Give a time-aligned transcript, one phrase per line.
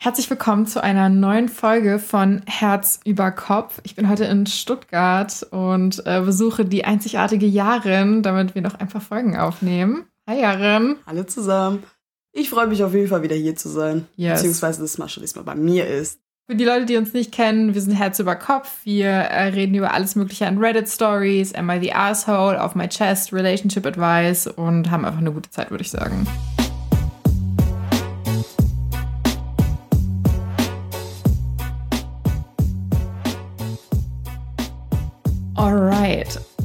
[0.00, 3.80] Herzlich willkommen zu einer neuen Folge von Herz über Kopf.
[3.82, 8.86] Ich bin heute in Stuttgart und äh, besuche die einzigartige Jarin, damit wir noch ein
[8.86, 10.04] paar Folgen aufnehmen.
[10.28, 10.94] Hi Jarin.
[11.04, 11.82] Hallo zusammen.
[12.32, 14.06] Ich freue mich auf jeden Fall wieder hier zu sein.
[14.14, 14.38] Yes.
[14.38, 16.20] Beziehungsweise das mal schon diesmal bei mir ist.
[16.46, 18.70] Für die Leute, die uns nicht kennen, wir sind Herz über Kopf.
[18.84, 23.32] Wir äh, reden über alles Mögliche an Reddit-Stories, Am I the Asshole, Off My Chest,
[23.32, 26.24] Relationship Advice und haben einfach eine gute Zeit, würde ich sagen.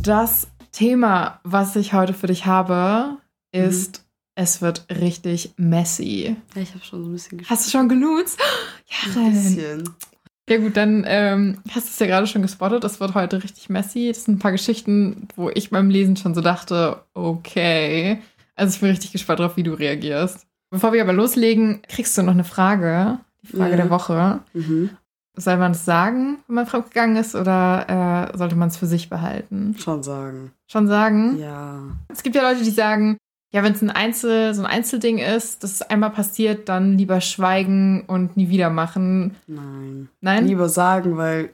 [0.04, 3.18] Das Thema, was ich heute für dich habe,
[3.52, 4.04] ist, mhm.
[4.36, 6.36] es wird richtig messy.
[6.56, 7.52] Ja, ich habe schon so ein bisschen geschaut.
[7.52, 8.40] Hast du schon genutzt?
[8.86, 9.90] Ja, ein bisschen.
[10.48, 12.84] Ja gut, dann ähm, hast du es ja gerade schon gespottet.
[12.84, 14.10] Es wird heute richtig messy.
[14.10, 18.20] Das sind ein paar Geschichten, wo ich beim Lesen schon so dachte, okay.
[18.56, 20.46] Also ich bin richtig gespannt darauf, wie du reagierst.
[20.70, 23.20] Bevor wir aber loslegen, kriegst du noch eine Frage.
[23.42, 23.78] Die Frage ja.
[23.78, 24.42] der Woche.
[24.54, 24.92] Mhm.
[25.36, 29.10] Soll man es sagen, wenn man fremdgegangen ist, oder äh, sollte man es für sich
[29.10, 29.76] behalten?
[29.80, 30.52] Schon sagen.
[30.68, 31.40] Schon sagen?
[31.40, 31.80] Ja.
[32.10, 33.18] Es gibt ja Leute, die sagen,
[33.52, 38.04] ja, wenn es ein Einzel, so ein Einzelding ist, das einmal passiert, dann lieber schweigen
[38.08, 39.36] und nie wieder machen.
[39.48, 40.10] Nein.
[40.22, 40.48] Nein?
[40.48, 41.52] Lieber sagen, weil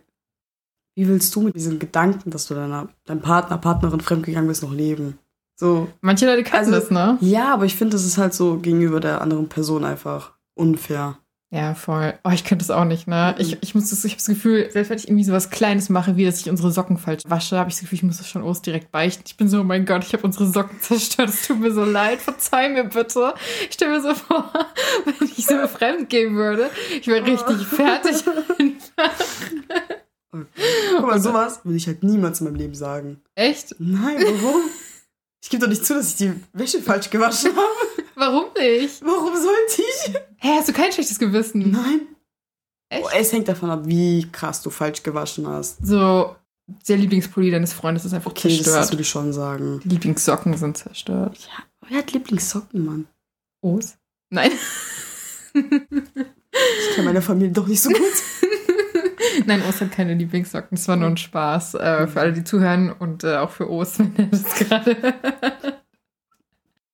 [0.95, 4.73] wie willst du mit diesen Gedanken, dass du deiner, deinem Partner, Partnerin fremdgegangen bist, noch
[4.73, 5.17] leben?
[5.55, 5.87] So.
[6.01, 7.17] Manche Leute können also, das, ne?
[7.21, 11.17] Ja, aber ich finde, das ist halt so gegenüber der anderen Person einfach unfair.
[11.51, 12.13] Ja, voll.
[12.23, 13.33] Oh, ich könnte es auch nicht, ne?
[13.39, 15.89] Ich, ich muss das, ich habe das Gefühl, selbst wenn ich irgendwie so was Kleines
[15.89, 18.29] mache, wie dass ich unsere Socken falsch wasche, habe ich das Gefühl, ich muss das
[18.29, 19.23] schon Ost direkt beichten.
[19.25, 21.29] Ich bin so, oh mein Gott, ich habe unsere Socken zerstört.
[21.29, 22.19] Es tut mir so leid.
[22.21, 23.33] Verzeih mir bitte.
[23.67, 24.53] Ich stelle mir so vor,
[25.05, 27.75] wenn ich so fremd gehen würde, ich wäre richtig oh.
[27.75, 29.25] fertig einfach.
[30.31, 30.45] Okay.
[30.95, 33.19] Guck mal, sowas würde ich halt niemals in meinem Leben sagen.
[33.33, 33.75] Echt?
[33.79, 34.61] Nein, warum?
[35.41, 37.88] Ich gebe doch nicht zu, dass ich die Wäsche falsch gewaschen habe.
[38.19, 39.01] Warum nicht?
[39.01, 40.13] Warum sollte ich?
[40.39, 41.71] Hä, hast du kein schlechtes Gewissen?
[41.71, 42.01] Nein.
[42.89, 43.05] Echt?
[43.05, 45.85] Oh, es hängt davon ab, wie krass du falsch gewaschen hast.
[45.85, 46.35] So,
[46.87, 48.75] der Lieblingspulli deines Freundes ist einfach okay, zerstört.
[48.75, 49.79] das würde ich schon sagen.
[49.85, 51.37] Die Lieblingssocken sind zerstört.
[51.37, 53.07] Ja, wer hat Lieblingssocken, Mann?
[53.61, 53.95] Os?
[54.31, 54.51] Nein.
[55.53, 58.01] ich kenne meine Familie doch nicht so gut.
[59.45, 60.75] Nein, Os hat keine Lieblingssocken.
[60.75, 63.97] Das war nur ein Spaß äh, für alle, die zuhören und äh, auch für Os,
[63.99, 65.78] wenn er das gerade.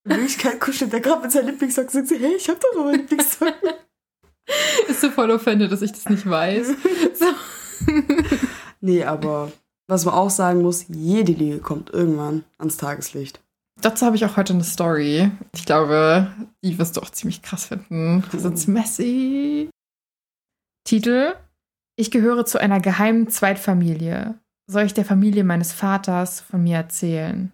[0.06, 2.74] In Wirklichkeit kuschelt der gerade mit seinen Lieblingssocken und sagt so, hey, ich hab doch
[2.76, 3.72] noch meine Lieblingssocken.
[4.88, 6.68] Ist so voll offended, dass ich das nicht weiß.
[7.16, 7.26] So.
[8.82, 9.52] nee, aber
[9.88, 13.42] was man auch sagen muss, jede Liebe kommt irgendwann ans Tageslicht.
[13.82, 15.30] Dazu habe ich auch heute eine Story.
[15.54, 16.32] Ich glaube,
[16.64, 18.24] die wirst du auch ziemlich krass finden.
[18.32, 19.70] Das ist messy.
[20.86, 21.36] Titel:
[21.98, 24.36] Ich gehöre zu einer geheimen Zweitfamilie.
[24.68, 27.52] Soll ich der Familie meines Vaters von mir erzählen?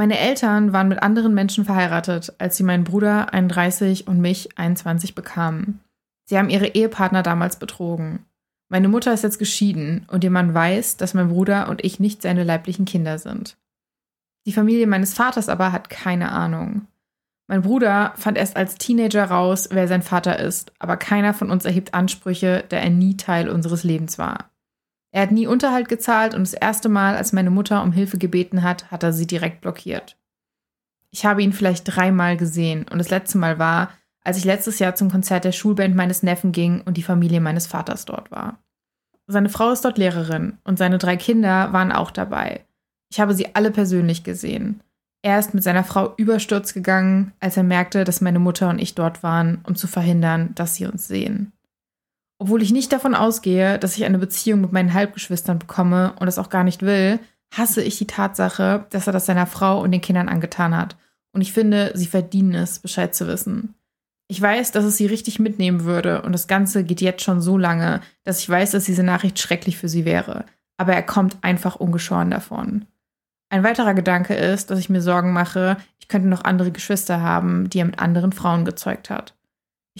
[0.00, 5.14] Meine Eltern waren mit anderen Menschen verheiratet, als sie meinen Bruder 31 und mich 21
[5.14, 5.80] bekamen.
[6.24, 8.24] Sie haben ihre Ehepartner damals betrogen.
[8.70, 12.22] Meine Mutter ist jetzt geschieden und ihr Mann weiß, dass mein Bruder und ich nicht
[12.22, 13.58] seine leiblichen Kinder sind.
[14.46, 16.86] Die Familie meines Vaters aber hat keine Ahnung.
[17.46, 21.66] Mein Bruder fand erst als Teenager raus, wer sein Vater ist, aber keiner von uns
[21.66, 24.48] erhebt Ansprüche, da er nie Teil unseres Lebens war.
[25.12, 28.62] Er hat nie Unterhalt gezahlt und das erste Mal, als meine Mutter um Hilfe gebeten
[28.62, 30.16] hat, hat er sie direkt blockiert.
[31.10, 33.90] Ich habe ihn vielleicht dreimal gesehen und das letzte Mal war,
[34.22, 37.66] als ich letztes Jahr zum Konzert der Schulband meines Neffen ging und die Familie meines
[37.66, 38.58] Vaters dort war.
[39.26, 42.64] Seine Frau ist dort Lehrerin und seine drei Kinder waren auch dabei.
[43.10, 44.82] Ich habe sie alle persönlich gesehen.
[45.22, 48.94] Er ist mit seiner Frau überstürzt gegangen, als er merkte, dass meine Mutter und ich
[48.94, 51.52] dort waren, um zu verhindern, dass sie uns sehen.
[52.40, 56.38] Obwohl ich nicht davon ausgehe, dass ich eine Beziehung mit meinen Halbgeschwistern bekomme und es
[56.38, 57.20] auch gar nicht will,
[57.54, 60.96] hasse ich die Tatsache, dass er das seiner Frau und den Kindern angetan hat.
[61.32, 63.74] Und ich finde, sie verdienen es, Bescheid zu wissen.
[64.26, 67.58] Ich weiß, dass es sie richtig mitnehmen würde und das Ganze geht jetzt schon so
[67.58, 70.46] lange, dass ich weiß, dass diese Nachricht schrecklich für sie wäre.
[70.78, 72.86] Aber er kommt einfach ungeschoren davon.
[73.50, 77.68] Ein weiterer Gedanke ist, dass ich mir Sorgen mache, ich könnte noch andere Geschwister haben,
[77.68, 79.34] die er mit anderen Frauen gezeugt hat.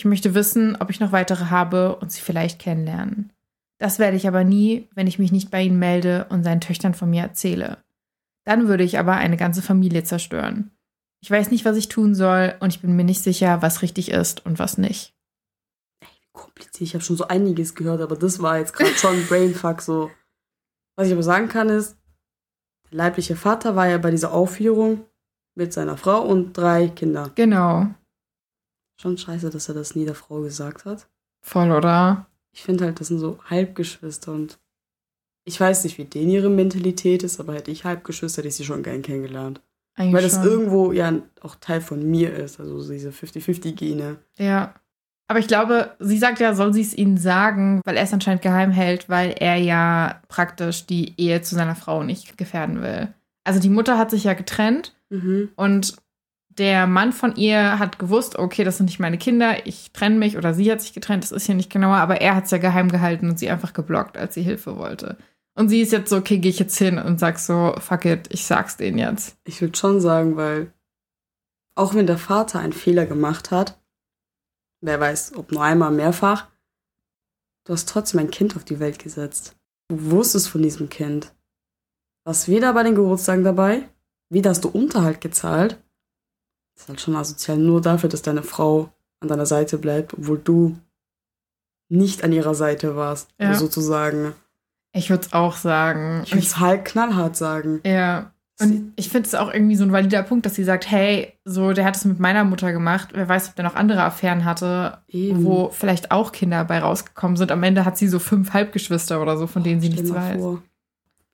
[0.00, 3.34] Ich möchte wissen, ob ich noch weitere habe und sie vielleicht kennenlernen.
[3.76, 6.94] Das werde ich aber nie, wenn ich mich nicht bei ihnen melde und seinen Töchtern
[6.94, 7.76] von mir erzähle.
[8.46, 10.70] Dann würde ich aber eine ganze Familie zerstören.
[11.20, 14.10] Ich weiß nicht, was ich tun soll und ich bin mir nicht sicher, was richtig
[14.10, 15.12] ist und was nicht.
[16.00, 16.80] Ey, kompliziert.
[16.80, 20.10] Ich habe schon so einiges gehört, aber das war jetzt gerade schon Brainfuck so.
[20.96, 21.98] Was ich aber sagen kann ist,
[22.90, 25.04] der leibliche Vater war ja bei dieser Aufführung
[25.54, 27.32] mit seiner Frau und drei Kindern.
[27.34, 27.88] Genau.
[29.00, 31.08] Schon scheiße, dass er das nie der Frau gesagt hat.
[31.40, 32.26] Voll, oder?
[32.52, 34.58] Ich finde halt, das sind so Halbgeschwister und
[35.44, 38.64] ich weiß nicht, wie denen ihre Mentalität ist, aber hätte ich Halbgeschwister, hätte ich sie
[38.64, 39.62] schon gern kennengelernt.
[39.96, 40.44] Eigentlich Weil das schon.
[40.44, 44.16] irgendwo ja auch Teil von mir ist, also diese 50-50-Gene.
[44.36, 44.74] Ja.
[45.28, 48.42] Aber ich glaube, sie sagt ja, soll sie es ihnen sagen, weil er es anscheinend
[48.42, 53.08] geheim hält, weil er ja praktisch die Ehe zu seiner Frau nicht gefährden will.
[53.44, 55.48] Also die Mutter hat sich ja getrennt Mhm.
[55.56, 55.96] und
[56.58, 60.36] der Mann von ihr hat gewusst, okay, das sind nicht meine Kinder, ich trenne mich
[60.36, 62.58] oder sie hat sich getrennt, das ist hier nicht genauer, aber er hat es ja
[62.58, 65.16] geheim gehalten und sie einfach geblockt, als sie Hilfe wollte.
[65.54, 68.28] Und sie ist jetzt so, okay, gehe ich jetzt hin und sag so, fuck it,
[68.30, 69.36] ich sag's denen jetzt.
[69.44, 70.72] Ich würde schon sagen, weil
[71.74, 73.80] auch wenn der Vater einen Fehler gemacht hat,
[74.80, 76.48] wer weiß, ob nur einmal, mehrfach,
[77.64, 79.56] du hast trotzdem ein Kind auf die Welt gesetzt.
[79.88, 81.32] Du wusstest von diesem Kind.
[82.24, 83.88] Warst weder bei den Geburtstagen dabei,
[84.28, 85.82] weder hast du Unterhalt gezahlt.
[86.80, 88.88] Das ist halt schon asozial, nur dafür, dass deine Frau
[89.20, 90.78] an deiner Seite bleibt, obwohl du
[91.90, 93.54] nicht an ihrer Seite warst, Ja.
[93.54, 94.32] sozusagen.
[94.92, 96.22] Ich würde es auch sagen.
[96.24, 97.80] Ich würde es halt knallhart sagen.
[97.84, 98.32] Ja.
[98.60, 101.72] Und ich finde es auch irgendwie so ein valider Punkt, dass sie sagt, hey, so,
[101.72, 103.10] der hat es mit meiner Mutter gemacht.
[103.12, 105.44] Wer weiß, ob der noch andere Affären hatte, Eben.
[105.44, 107.52] wo vielleicht auch Kinder bei rausgekommen sind.
[107.52, 110.36] Am Ende hat sie so fünf Halbgeschwister oder so, von denen sie nichts weiß.
[110.40, 110.62] vor.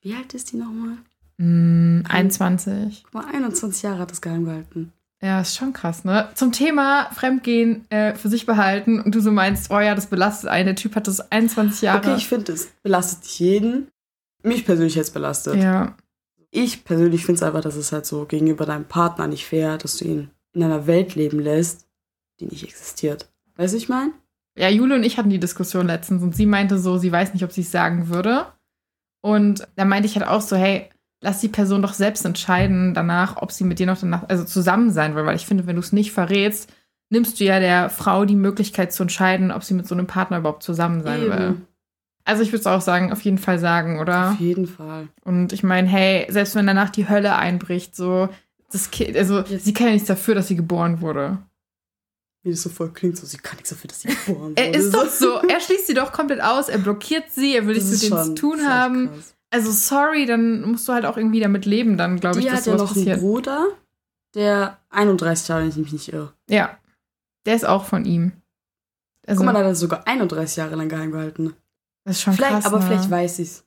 [0.03, 0.97] Wie alt ist die nochmal?
[1.39, 3.03] Mm, 21.
[3.05, 4.93] Guck mal, 21 Jahre hat das geheim gehalten.
[5.23, 6.29] Ja, ist schon krass, ne?
[6.35, 10.51] Zum Thema Fremdgehen äh, für sich behalten und du so meinst, oh ja, das belastet
[10.51, 10.67] einen.
[10.67, 11.99] Der Typ hat das 21 Jahre.
[11.99, 13.89] Okay, ich finde, es belastet jeden.
[14.43, 15.57] Mich persönlich jetzt belastet.
[15.57, 15.97] ja.
[16.53, 19.97] Ich persönlich finde es einfach, dass es halt so gegenüber deinem Partner nicht fair, dass
[19.99, 21.87] du ihn in einer Welt leben lässt,
[22.41, 23.29] die nicht existiert.
[23.57, 24.13] Weißt du, ich meine?
[24.57, 27.45] Ja, Jule und ich hatten die Diskussion letztens und sie meinte so, sie weiß nicht,
[27.45, 28.47] ob sie es sagen würde.
[29.21, 30.89] Und da meinte ich halt auch so, hey,
[31.21, 34.91] lass die Person doch selbst entscheiden danach, ob sie mit dir noch danach, also zusammen
[34.91, 36.73] sein will, weil ich finde, wenn du es nicht verrätst,
[37.11, 40.39] nimmst du ja der Frau die Möglichkeit zu entscheiden, ob sie mit so einem Partner
[40.39, 41.57] überhaupt zusammen sein will.
[42.25, 44.31] Also ich würde es auch sagen, auf jeden Fall sagen, oder?
[44.31, 45.09] Auf jeden Fall.
[45.25, 48.29] Und ich meine, hey, selbst wenn danach die Hölle einbricht, so,
[48.73, 51.39] das Kind, also sie kann ja nichts dafür, dass sie geboren wurde.
[52.43, 54.79] Wie das so voll klingt, so sie kann nichts dafür, dass sie geboren Er wurde.
[54.79, 57.93] ist doch so, er schließt sie doch komplett aus, er blockiert sie, er will nichts
[57.93, 59.09] mit denen zu tun haben.
[59.09, 59.36] krass.
[59.51, 62.61] Also sorry, dann musst du halt auch irgendwie damit leben, dann glaube ich, Die dass
[62.61, 63.21] hat ja sowas noch einen passiert.
[63.21, 63.67] Bruder,
[64.35, 66.33] der 31 Jahre, wenn ich mich nicht irre.
[66.51, 66.77] Ja,
[67.47, 68.33] der ist auch von ihm.
[69.27, 71.55] Also, Guck mal, da hat er sogar 31 Jahre lang geheim gehalten.
[72.05, 72.87] das ist schon Vielleicht, krass, aber ne?
[72.87, 73.65] vielleicht weiß sie es.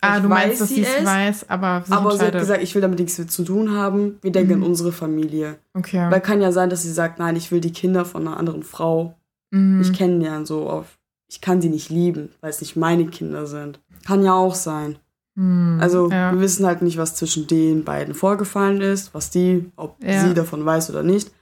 [0.00, 2.74] Ah, du meinst, dass weiß sie es weiß, aber sie Aber sie hat gesagt, ich
[2.74, 4.18] will damit nichts zu tun haben.
[4.20, 4.62] Wir denken Mhm.
[4.62, 5.58] an unsere Familie.
[5.72, 6.10] okay.
[6.10, 8.62] Weil kann ja sein, dass sie sagt, nein, ich will die Kinder von einer anderen
[8.64, 9.16] Frau
[9.50, 9.78] Mhm.
[9.78, 10.98] nicht kennenlernen, so auf.
[11.28, 13.80] Ich kann sie nicht lieben, weil es nicht meine Kinder sind.
[14.06, 14.98] Kann ja auch sein.
[15.34, 15.78] Mhm.
[15.80, 16.32] Also ja.
[16.32, 20.26] wir wissen halt nicht, was zwischen den beiden vorgefallen ist, was die, ob Ja.
[20.28, 21.32] sie davon weiß oder nicht.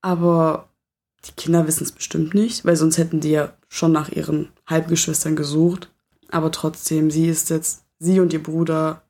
[0.00, 0.68] Aber
[1.24, 5.36] die Kinder wissen es bestimmt nicht, weil sonst hätten die ja schon nach ihren Halbgeschwistern
[5.36, 5.90] gesucht.
[6.30, 9.02] Aber trotzdem, sie ist jetzt, sie und ihr Bruder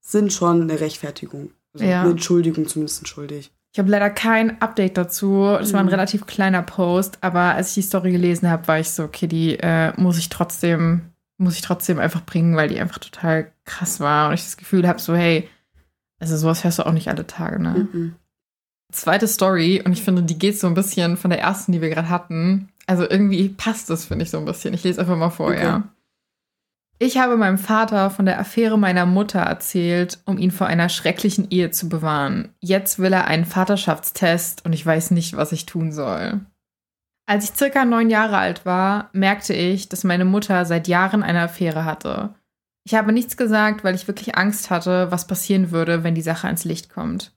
[0.00, 1.50] sind schon eine Rechtfertigung.
[1.72, 2.02] Also Ja.
[2.02, 3.52] eine Entschuldigung zumindest schuldig.
[3.72, 5.44] Ich habe leider kein Update dazu.
[5.58, 5.90] Das war ein Mhm.
[5.92, 9.58] relativ kleiner Post, aber als ich die Story gelesen habe, war ich so, okay, die
[9.60, 11.02] äh, muss ich trotzdem,
[11.38, 14.28] muss ich trotzdem einfach bringen, weil die einfach total krass war.
[14.28, 15.48] Und ich das Gefühl habe, so, hey,
[16.18, 17.88] also sowas hörst du auch nicht alle Tage, ne?
[17.92, 18.14] Mhm.
[18.92, 21.90] Zweite Story, und ich finde, die geht so ein bisschen von der ersten, die wir
[21.90, 22.70] gerade hatten.
[22.88, 24.74] Also irgendwie passt das, finde ich, so ein bisschen.
[24.74, 25.62] Ich lese einfach mal vor, Okay.
[25.62, 25.82] ja.
[27.02, 31.50] Ich habe meinem Vater von der Affäre meiner Mutter erzählt, um ihn vor einer schrecklichen
[31.50, 32.50] Ehe zu bewahren.
[32.60, 36.40] Jetzt will er einen Vaterschaftstest und ich weiß nicht, was ich tun soll.
[37.26, 41.40] Als ich circa neun Jahre alt war, merkte ich, dass meine Mutter seit Jahren eine
[41.40, 42.34] Affäre hatte.
[42.84, 46.48] Ich habe nichts gesagt, weil ich wirklich Angst hatte, was passieren würde, wenn die Sache
[46.48, 47.32] ans Licht kommt.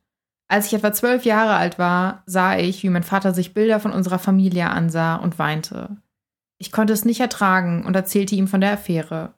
[0.49, 3.93] Als ich etwa zwölf Jahre alt war, sah ich, wie mein Vater sich Bilder von
[3.93, 5.95] unserer Familie ansah und weinte.
[6.57, 9.33] Ich konnte es nicht ertragen und erzählte ihm von der Affäre.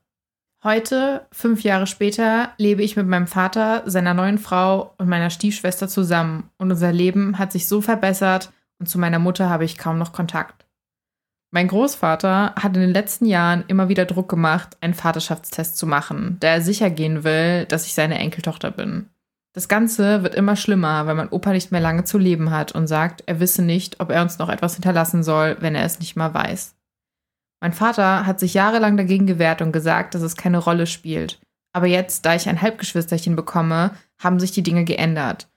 [0.65, 5.87] Heute, fünf Jahre später, lebe ich mit meinem Vater, seiner neuen Frau und meiner Stiefschwester
[5.87, 9.99] zusammen und unser Leben hat sich so verbessert und zu meiner Mutter habe ich kaum
[9.99, 10.65] noch Kontakt.
[11.51, 16.37] Mein Großvater hat in den letzten Jahren immer wieder Druck gemacht, einen Vaterschaftstest zu machen,
[16.39, 19.11] da er sicher gehen will, dass ich seine Enkeltochter bin.
[19.53, 22.87] Das Ganze wird immer schlimmer, weil mein Opa nicht mehr lange zu leben hat und
[22.87, 26.15] sagt, er wisse nicht, ob er uns noch etwas hinterlassen soll, wenn er es nicht
[26.15, 26.74] mal weiß.
[27.61, 31.39] Mein Vater hat sich jahrelang dagegen gewehrt und gesagt, dass es keine Rolle spielt.
[31.73, 35.47] Aber jetzt, da ich ein Halbgeschwisterchen bekomme, haben sich die Dinge geändert.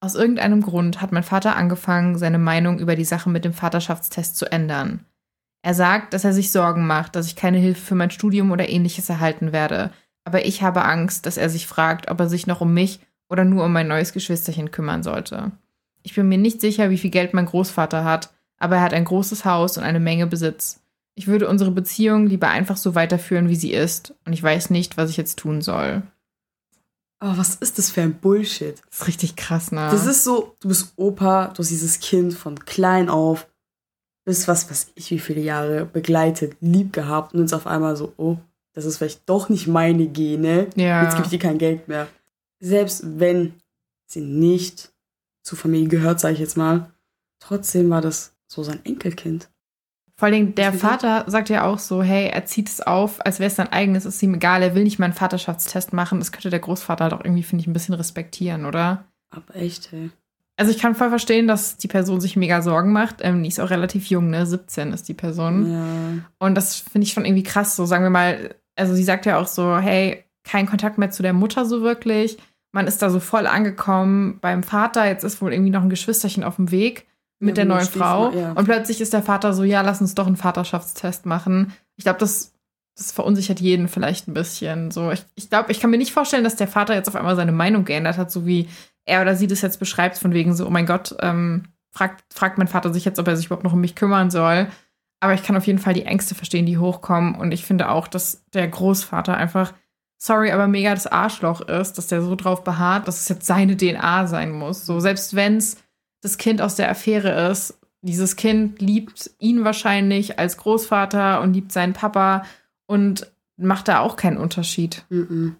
[0.00, 4.36] Aus irgendeinem Grund hat mein Vater angefangen, seine Meinung über die Sache mit dem Vaterschaftstest
[4.36, 5.06] zu ändern.
[5.62, 8.68] Er sagt, dass er sich Sorgen macht, dass ich keine Hilfe für mein Studium oder
[8.68, 9.92] ähnliches erhalten werde.
[10.24, 13.44] Aber ich habe Angst, dass er sich fragt, ob er sich noch um mich oder
[13.44, 15.52] nur um mein neues Geschwisterchen kümmern sollte.
[16.02, 19.04] Ich bin mir nicht sicher, wie viel Geld mein Großvater hat, aber er hat ein
[19.04, 20.81] großes Haus und eine Menge Besitz.
[21.14, 24.96] Ich würde unsere Beziehung lieber einfach so weiterführen, wie sie ist, und ich weiß nicht,
[24.96, 26.02] was ich jetzt tun soll.
[27.18, 28.82] Aber was ist das für ein Bullshit?
[28.90, 29.88] Das ist richtig krass, ne?
[29.90, 33.46] Das ist so, du bist Opa, du hast dieses Kind von klein auf
[34.24, 38.12] bis was weiß ich wie viele Jahre begleitet, lieb gehabt und uns auf einmal so,
[38.16, 38.38] oh,
[38.72, 40.68] das ist vielleicht doch nicht meine Gene.
[40.76, 41.04] Ja.
[41.04, 42.08] Jetzt gebe ich dir kein Geld mehr.
[42.60, 43.54] Selbst wenn
[44.06, 44.92] sie nicht
[45.42, 46.90] zur Familie gehört, sage ich jetzt mal,
[47.40, 49.50] trotzdem war das so sein Enkelkind.
[50.22, 50.72] Vor allem der.
[50.72, 54.04] Vater sagt ja auch so, hey, er zieht es auf, als wäre es sein eigenes,
[54.04, 56.20] ist ihm egal, er will nicht mal einen Vaterschaftstest machen.
[56.20, 59.04] Das könnte der Großvater halt auch irgendwie, finde ich, ein bisschen respektieren, oder?
[59.30, 60.10] Aber echt, hey.
[60.56, 63.16] Also ich kann voll verstehen, dass die Person sich mega Sorgen macht.
[63.22, 64.46] Ähm, die ist auch relativ jung, ne?
[64.46, 65.72] 17 ist die Person.
[65.72, 66.24] Ja.
[66.38, 67.74] Und das finde ich schon irgendwie krass.
[67.74, 71.24] So sagen wir mal, also sie sagt ja auch so, hey, kein Kontakt mehr zu
[71.24, 72.38] der Mutter so wirklich.
[72.70, 75.04] Man ist da so voll angekommen beim Vater.
[75.04, 77.08] Jetzt ist wohl irgendwie noch ein Geschwisterchen auf dem Weg
[77.42, 78.30] mit Ja, der neuen Frau.
[78.32, 78.52] ja.
[78.52, 81.72] Und plötzlich ist der Vater so, ja, lass uns doch einen Vaterschaftstest machen.
[81.96, 82.52] Ich glaube, das,
[82.96, 84.90] das verunsichert jeden vielleicht ein bisschen.
[84.90, 87.36] So, ich, ich glaube, ich kann mir nicht vorstellen, dass der Vater jetzt auf einmal
[87.36, 88.68] seine Meinung geändert hat, so wie
[89.04, 92.58] er oder sie das jetzt beschreibt, von wegen so, oh mein Gott, ähm, fragt, fragt
[92.58, 94.68] mein Vater sich jetzt, ob er sich überhaupt noch um mich kümmern soll.
[95.20, 97.34] Aber ich kann auf jeden Fall die Ängste verstehen, die hochkommen.
[97.34, 99.72] Und ich finde auch, dass der Großvater einfach,
[100.18, 103.76] sorry, aber mega das Arschloch ist, dass der so drauf beharrt, dass es jetzt seine
[103.76, 104.86] DNA sein muss.
[104.86, 105.76] So, selbst wenn es
[106.22, 111.70] das Kind aus der Affäre ist, dieses Kind liebt ihn wahrscheinlich als Großvater und liebt
[111.70, 112.44] seinen Papa
[112.86, 115.04] und macht da auch keinen Unterschied.
[115.08, 115.56] Mhm.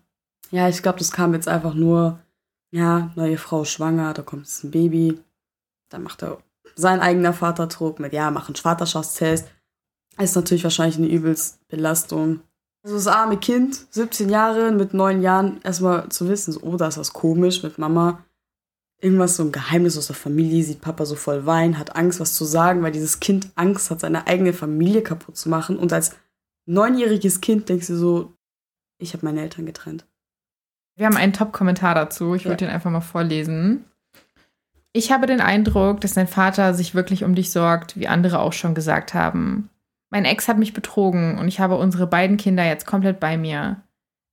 [0.51, 2.19] Ja, ich glaube, das kam jetzt einfach nur,
[2.71, 5.21] ja, neue Frau schwanger, da kommt jetzt ein Baby.
[5.89, 6.39] Dann macht er
[6.75, 9.49] sein eigener Vaterdruck mit, ja, mach einen Vaterschaftstest.
[10.19, 12.41] Ist natürlich wahrscheinlich eine übelst Belastung.
[12.83, 16.89] Also das arme Kind, 17 Jahre, mit neun Jahren, erstmal zu wissen, so, oh, da
[16.89, 18.25] ist was komisch mit Mama.
[19.03, 22.35] Irgendwas, so ein Geheimnis aus der Familie, sieht Papa so voll weinen, hat Angst, was
[22.35, 25.77] zu sagen, weil dieses Kind Angst hat, seine eigene Familie kaputt zu machen.
[25.77, 26.17] Und als
[26.67, 28.33] neunjähriges Kind denkst du so,
[28.99, 30.07] ich habe meine Eltern getrennt.
[30.97, 32.35] Wir haben einen Top-Kommentar dazu.
[32.37, 32.51] Ich Ja.
[32.51, 33.85] würde den einfach mal vorlesen.
[34.93, 38.53] Ich habe den Eindruck, dass dein Vater sich wirklich um dich sorgt, wie andere auch
[38.53, 39.69] schon gesagt haben.
[40.11, 43.83] Mein Ex hat mich betrogen und ich habe unsere beiden Kinder jetzt komplett bei mir.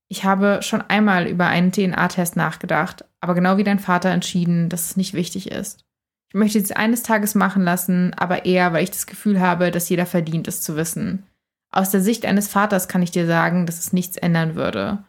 [0.10, 4.86] Ich habe schon einmal über einen DNA-Test nachgedacht, aber genau wie dein Vater entschieden, dass
[4.86, 5.86] es nicht wichtig ist.
[6.30, 9.90] Ich möchte es eines Tages machen lassen, aber eher, weil ich das Gefühl habe, dass
[9.90, 11.24] jeder verdient, es zu wissen.
[11.72, 15.04] Aus der Sicht eines Vaters kann ich dir sagen, dass es nichts ändern würde.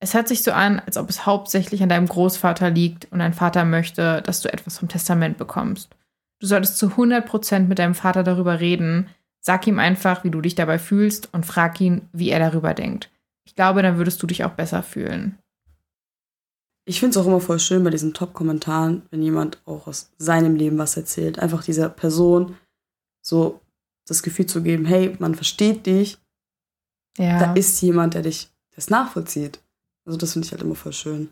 [0.00, 3.34] Es hört sich so an, als ob es hauptsächlich an deinem Großvater liegt und dein
[3.34, 5.94] Vater möchte, dass du etwas vom Testament bekommst.
[6.40, 9.08] Du solltest zu 100% mit deinem Vater darüber reden.
[9.40, 13.10] Sag ihm einfach, wie du dich dabei fühlst und frag ihn, wie er darüber denkt.
[13.58, 15.36] Ich glaube, dann würdest du dich auch besser fühlen.
[16.84, 20.54] Ich finde es auch immer voll schön bei diesen Top-Kommentaren, wenn jemand auch aus seinem
[20.54, 21.40] Leben was erzählt.
[21.40, 22.54] Einfach dieser Person
[23.20, 23.60] so
[24.06, 26.18] das Gefühl zu geben, hey, man versteht dich,
[27.18, 27.40] Ja.
[27.40, 29.58] da ist jemand, der dich das nachvollzieht.
[30.06, 31.30] Also das finde ich halt immer voll schön.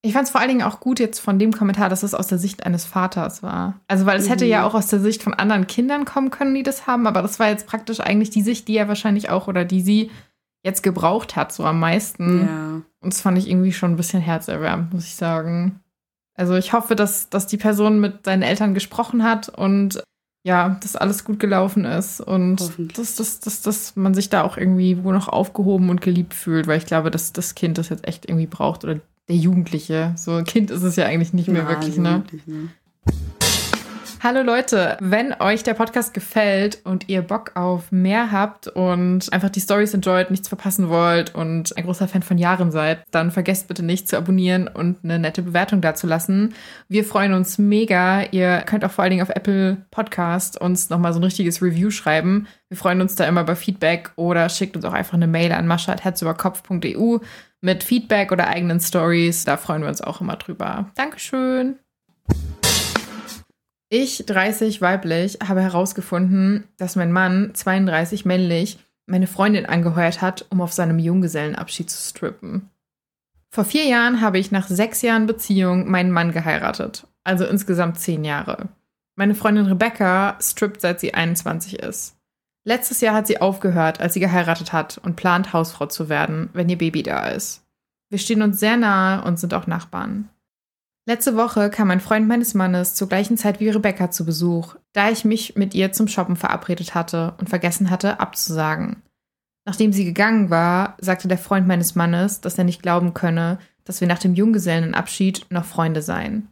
[0.00, 2.28] Ich fand es vor allen Dingen auch gut jetzt von dem Kommentar, dass es aus
[2.28, 3.78] der Sicht eines Vaters war.
[3.86, 4.50] Also, weil es hätte Mhm.
[4.50, 7.38] ja auch aus der Sicht von anderen Kindern kommen können, die das haben, aber das
[7.38, 10.10] war jetzt praktisch eigentlich die Sicht, die er wahrscheinlich auch oder die sie
[10.62, 12.46] jetzt gebraucht hat, so am meisten.
[12.46, 12.82] Ja.
[13.00, 15.80] Und das fand ich irgendwie schon ein bisschen herzerwärmend, muss ich sagen.
[16.34, 20.02] Also ich hoffe, dass, dass die Person mit seinen Eltern gesprochen hat und
[20.42, 22.56] ja, dass alles gut gelaufen ist und
[22.96, 26.66] dass, dass, dass, dass man sich da auch irgendwie wo noch aufgehoben und geliebt fühlt,
[26.66, 30.14] weil ich glaube, dass das Kind das jetzt echt irgendwie braucht oder der Jugendliche.
[30.16, 32.22] So ein Kind ist es ja eigentlich nicht mehr Nein, wirklich, ne?
[32.24, 32.68] wirklich, ne?
[34.22, 39.48] Hallo Leute, wenn euch der Podcast gefällt und ihr Bock auf mehr habt und einfach
[39.48, 43.68] die Stories enjoyt, nichts verpassen wollt und ein großer Fan von Jahren seid, dann vergesst
[43.68, 46.52] bitte nicht zu abonnieren und eine nette Bewertung dazulassen.
[46.86, 48.24] Wir freuen uns mega.
[48.30, 51.90] Ihr könnt auch vor allen Dingen auf Apple Podcast uns nochmal so ein richtiges Review
[51.90, 52.46] schreiben.
[52.68, 55.66] Wir freuen uns da immer über Feedback oder schickt uns auch einfach eine Mail an
[55.66, 57.20] mascha.herzüberkopf.eu
[57.62, 59.46] mit Feedback oder eigenen Stories.
[59.46, 60.90] Da freuen wir uns auch immer drüber.
[60.94, 61.78] Dankeschön.
[63.92, 70.60] Ich, 30 weiblich, habe herausgefunden, dass mein Mann, 32 männlich, meine Freundin angeheuert hat, um
[70.60, 72.70] auf seinem Junggesellenabschied zu strippen.
[73.50, 78.24] Vor vier Jahren habe ich nach sechs Jahren Beziehung meinen Mann geheiratet, also insgesamt zehn
[78.24, 78.68] Jahre.
[79.16, 82.16] Meine Freundin Rebecca strippt seit sie 21 ist.
[82.64, 86.68] Letztes Jahr hat sie aufgehört, als sie geheiratet hat und plant, Hausfrau zu werden, wenn
[86.68, 87.64] ihr Baby da ist.
[88.08, 90.28] Wir stehen uns sehr nahe und sind auch Nachbarn.
[91.10, 95.10] Letzte Woche kam ein Freund meines Mannes zur gleichen Zeit wie Rebecca zu Besuch, da
[95.10, 99.02] ich mich mit ihr zum Shoppen verabredet hatte und vergessen hatte, abzusagen.
[99.64, 104.00] Nachdem sie gegangen war, sagte der Freund meines Mannes, dass er nicht glauben könne, dass
[104.00, 106.46] wir nach dem Junggesellenabschied noch Freunde seien.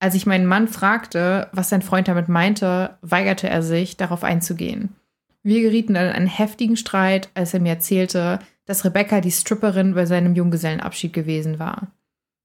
[0.00, 4.96] Als ich meinen Mann fragte, was sein Freund damit meinte, weigerte er sich, darauf einzugehen.
[5.44, 9.94] Wir gerieten dann in einen heftigen Streit, als er mir erzählte, dass Rebecca die Stripperin
[9.94, 11.92] bei seinem Junggesellenabschied gewesen war.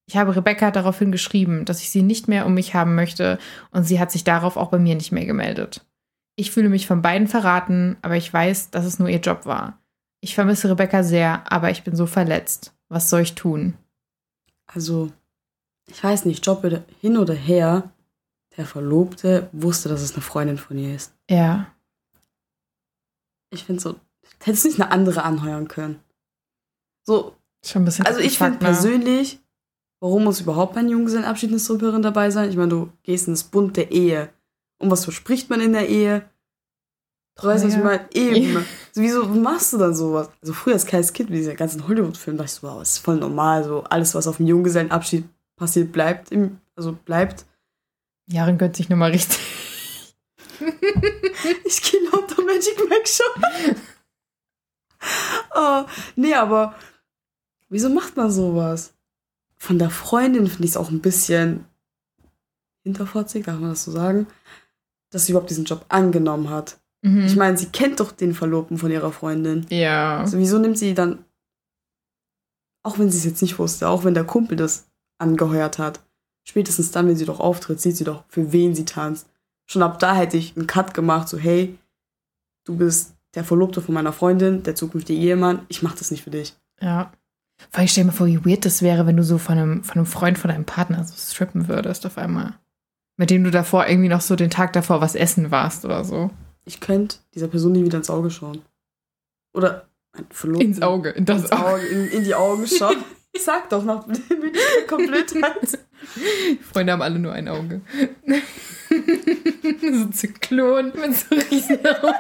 [0.06, 3.40] Ich habe Rebecca daraufhin geschrieben, dass ich sie nicht mehr um mich haben möchte
[3.72, 5.86] und sie hat sich darauf auch bei mir nicht mehr gemeldet.
[6.36, 9.80] Ich fühle mich von beiden verraten, aber ich weiß, dass es nur ihr Job war.
[10.20, 12.74] Ich vermisse Rebecca sehr, aber ich bin so verletzt.
[12.90, 13.76] Was soll ich tun?
[14.66, 15.12] Also,
[15.88, 16.66] ich weiß nicht, Job
[17.02, 17.92] hin oder her,
[18.58, 21.14] der Verlobte wusste, dass es eine Freundin von ihr ist.
[21.30, 21.68] Ja.
[23.52, 24.00] Ich finde so,
[24.42, 26.00] hättest du nicht eine andere anheuern können.
[27.04, 28.06] So, Schon ein bisschen.
[28.06, 29.40] also ich finde persönlich,
[30.04, 32.50] warum muss überhaupt beim Junggesellenabschied eine Stripperin dabei sein?
[32.50, 34.28] Ich meine, du gehst ins Bund der Ehe.
[34.78, 36.30] Und was verspricht man in der Ehe?
[37.38, 37.84] Was ich Treue.
[37.84, 38.10] meine?
[38.12, 38.66] Eben.
[38.92, 40.30] So, wieso machst du dann sowas?
[40.42, 42.98] Also früher als kleines Kind, wie diese ganzen Hollywood-Filme, dachte ich so, wow, das ist
[42.98, 43.64] voll normal.
[43.64, 45.24] So alles, was auf dem Junggesellenabschied
[45.56, 47.46] passiert, bleibt im, also bleibt.
[48.28, 49.40] Jaren gönnt sich nochmal richtig.
[51.66, 53.76] Ich gehe lauter Magic Mike schon.
[55.56, 55.84] oh,
[56.16, 56.76] nee, aber
[57.70, 58.93] wieso macht man sowas?
[59.64, 61.64] Von der Freundin finde ich es auch ein bisschen
[62.84, 64.28] hinterfotzig, darf man das so sagen,
[65.10, 66.82] dass sie überhaupt diesen Job angenommen hat.
[67.02, 67.26] Mhm.
[67.26, 69.66] Ich meine, sie kennt doch den Verlobten von ihrer Freundin.
[69.70, 70.20] ja.
[70.20, 71.24] Also wieso nimmt sie dann,
[72.84, 76.02] auch wenn sie es jetzt nicht wusste, auch wenn der Kumpel das angeheuert hat,
[76.44, 79.30] spätestens dann, wenn sie doch auftritt, sieht sie doch, für wen sie tanzt.
[79.66, 81.80] Schon ab da hätte ich einen Cut gemacht, so hey,
[82.66, 86.32] du bist der Verlobte von meiner Freundin, der zukünftige Ehemann, ich mach das nicht für
[86.32, 86.54] dich.
[86.82, 87.14] Ja.
[87.70, 89.84] Vor allem stell dir mal vor, wie weird das wäre, wenn du so von einem,
[89.84, 92.54] von einem Freund von deinem Partner so strippen würdest auf einmal.
[93.18, 96.32] Mit dem du davor irgendwie noch so den Tag davor was essen warst oder so.
[96.66, 98.62] Ich könnte dieser Person nie wieder ins Auge schauen.
[99.54, 100.68] Oder mein Verlobten.
[100.68, 101.86] Ins Auge, in das ins Auge.
[101.86, 102.98] In, in die Augen schauen.
[103.38, 105.80] Sag doch noch mit der Komplettheit.
[106.72, 107.82] Freunde haben alle nur ein Auge.
[109.82, 112.14] so Zyklon mit so riesen Augen.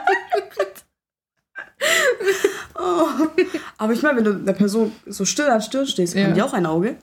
[2.75, 3.07] Oh.
[3.77, 6.25] Aber ich meine, wenn du einer Person so still an Stirn stehst, Ja.
[6.25, 6.95] haben die auch ein Auge.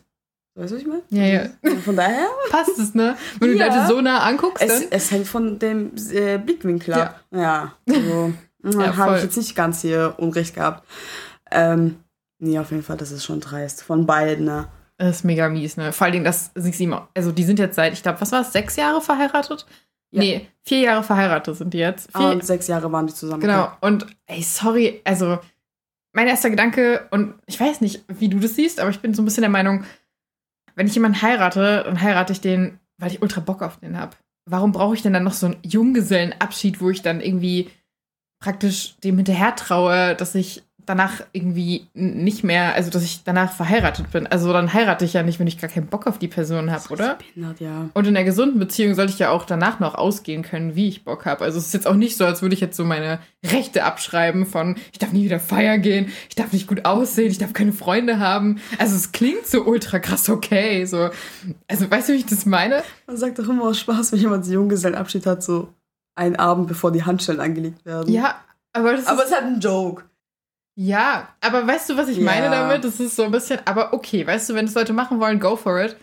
[0.56, 1.02] Weißt du, was ich meine?
[1.10, 1.76] Ja, ja.
[1.84, 3.16] Von daher, Passt es, ne?
[3.38, 3.66] Wenn du Ja.
[3.66, 7.20] Leute so nah anguckst, es, es hängt von dem äh, Blickwinkel ab.
[7.30, 7.74] Ja.
[7.88, 8.32] also
[8.62, 10.86] Ja, habe ich jetzt nicht ganz hier Unrecht gehabt.
[11.50, 11.96] Ähm,
[12.40, 13.82] nee, auf jeden Fall, das ist schon dreist.
[13.82, 14.68] Von beiden, ne?
[14.98, 15.92] Das ist mega mies, ne?
[15.94, 17.08] Vor allen Dingen, dass sie sie immer.
[17.16, 19.64] Also, die sind jetzt seit, ich glaube, was war es, sechs Jahre verheiratet?
[20.12, 20.20] Ja.
[20.20, 22.10] Nee, vier Jahre verheiratet sind die jetzt.
[22.12, 23.40] Vier, Und sechs Jahre waren die zusammen.
[23.40, 23.70] Genau.
[23.80, 25.38] Und ey, sorry, also
[26.12, 29.22] mein erster Gedanke, und ich weiß nicht, wie du das siehst, aber ich bin so
[29.22, 29.84] ein bisschen der Meinung,
[30.74, 34.16] wenn ich jemanden heirate, dann heirate ich den, weil ich ultra Bock auf den habe.
[34.46, 37.70] Warum brauche ich denn dann noch so einen Junggesellenabschied, wo ich dann irgendwie
[38.40, 44.10] praktisch dem hinterher traue, dass ich danach irgendwie nicht mehr, also dass ich danach verheiratet
[44.10, 44.26] bin.
[44.26, 46.82] Also dann heirate ich ja nicht, wenn ich gar keinen Bock auf die Person habe,
[46.90, 47.14] oder?
[47.14, 47.88] Behindert, ja.
[47.94, 51.04] Und in einer gesunden Beziehung sollte ich ja auch danach noch ausgehen können, wie ich
[51.04, 51.44] Bock habe.
[51.44, 54.46] Also es ist jetzt auch nicht so, als würde ich jetzt so meine Rechte abschreiben
[54.46, 57.72] von, ich darf nie wieder feiern gehen, ich darf nicht gut aussehen, ich darf keine
[57.72, 58.60] Freunde haben.
[58.78, 60.84] Also es klingt so ultra krass okay.
[60.86, 61.10] So.
[61.68, 62.82] Also weißt du, wie ich das meine?
[63.06, 65.68] Man sagt doch immer aus Spaß, wenn jemand einen Junggesellenabschied hat, so
[66.16, 68.12] einen Abend, bevor die Handschellen angelegt werden.
[68.12, 68.40] Ja,
[68.72, 70.04] aber das Aber ist, es hat einen Joke.
[70.76, 72.24] Ja, aber weißt du, was ich Ja.
[72.24, 72.84] meine damit?
[72.84, 75.56] Das ist so ein bisschen, aber okay, weißt du, wenn es Leute machen wollen, go
[75.56, 75.96] for it.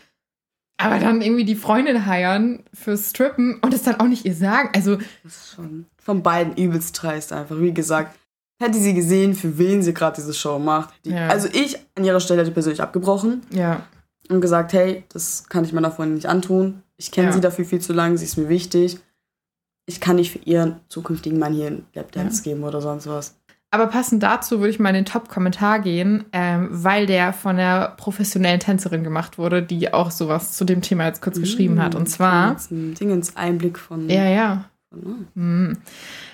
[0.80, 4.70] Aber dann irgendwie die Freundin heiern fürs Strippen und es dann auch nicht ihr sagen.
[4.76, 7.60] Also, Das ist schon von beiden übelst dreist einfach.
[7.60, 8.16] Wie gesagt,
[8.62, 10.94] hätte sie gesehen, für wen sie gerade diese Show macht.
[11.04, 11.30] Die, Ja.
[11.30, 13.82] Also ich an ihrer Stelle hätte persönlich abgebrochen ja.
[14.30, 16.84] und gesagt, hey, das kann ich meiner Freundin nicht antun.
[16.98, 17.34] Ich kenne Ja.
[17.34, 19.00] sie dafür viel zu lange, sie ist mir wichtig.
[19.88, 23.36] Ich kann nicht für ihren zukünftigen Mann hier einen Lapdance geben oder sonst was.
[23.70, 27.96] Aber passend dazu würde ich mal in den Top-Kommentar gehen, ähm, weil der von der
[27.98, 31.94] professionellen Tänzerin gemacht wurde, die auch sowas zu dem Thema jetzt kurz geschrieben hat.
[31.94, 32.52] Und zwar.
[32.52, 34.10] Jetzt ein Ding ins Einblick von.
[34.10, 34.66] Ja, ja.
[35.36, 35.78] Hm.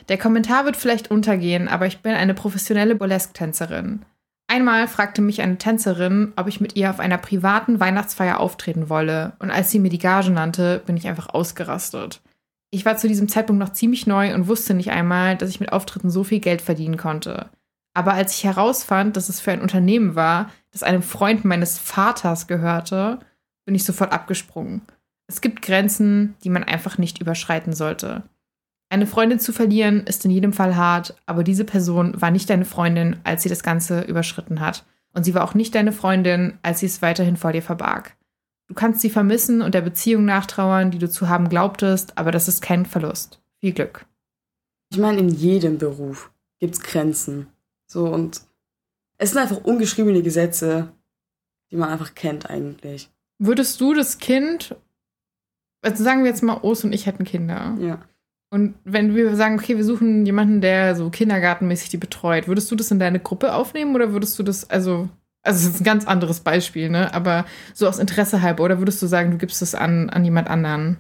[0.10, 4.04] Der Kommentar wird vielleicht untergehen, aber ich bin eine professionelle Burlesque-Tänzerin.
[4.48, 9.34] Einmal fragte mich eine Tänzerin, ob ich mit ihr auf einer privaten Weihnachtsfeier auftreten wolle,
[9.39, 12.22] und als sie mir die Gage nannte, bin ich einfach ausgerastet.
[12.74, 15.72] Ich war zu diesem Zeitpunkt noch ziemlich neu und wusste nicht einmal, dass ich mit
[15.72, 17.52] Auftritten so viel Geld verdienen konnte.
[17.94, 22.48] Aber als ich herausfand, dass es für ein Unternehmen war, das einem Freund meines Vaters
[22.48, 23.20] gehörte,
[23.66, 24.82] bin ich sofort abgesprungen.
[25.28, 28.24] Es gibt Grenzen, die man einfach nicht überschreiten sollte.
[28.90, 32.66] Eine Freundin zu verlieren ist in jedem Fall hart, aber diese Person war nicht deine
[32.66, 34.84] Freundin, als sie das Ganze überschritten hat.
[35.14, 38.16] Und sie war auch nicht deine Freundin, als sie es weiterhin vor dir verbarg.
[38.74, 42.48] Du kannst sie vermissen und der Beziehung nachtrauern, die du zu haben glaubtest, aber das
[42.48, 43.40] ist kein Verlust.
[43.60, 44.08] Viel Glück.
[44.92, 47.46] Ich meine, in jedem Beruf gibt es Grenzen.
[47.86, 48.42] So und
[49.20, 50.92] es sind einfach ungeschriebene Gesetze,
[51.70, 53.12] die man einfach kennt eigentlich.
[53.38, 54.76] Würdest du das Kind,
[55.84, 57.78] also sagen wir jetzt mal, Os und ich hätten Kinder.
[57.80, 58.02] Ja.
[58.50, 62.76] Und wenn wir sagen, okay, wir suchen jemanden, der so kindergartenmäßig die betreut, würdest du
[62.76, 65.10] das in deine Gruppe aufnehmen oder würdest du das, also,
[65.44, 67.14] also es ist ein ganz anderes Beispiel, ne?
[67.14, 70.50] Aber so aus Interesse halber, oder würdest du sagen, du gibst es an, an jemand
[70.50, 70.98] anderen?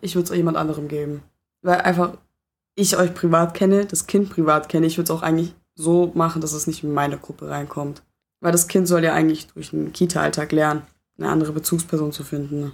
[0.00, 1.22] Ich würde es jemand anderem geben.
[1.62, 2.18] Weil einfach,
[2.74, 6.40] ich euch privat kenne, das Kind privat kenne, ich würde es auch eigentlich so machen,
[6.40, 8.02] dass es nicht in meine Gruppe reinkommt.
[8.40, 10.82] Weil das Kind soll ja eigentlich durch den Kita-Alltag lernen,
[11.16, 12.60] eine andere Bezugsperson zu finden.
[12.60, 12.72] Ne?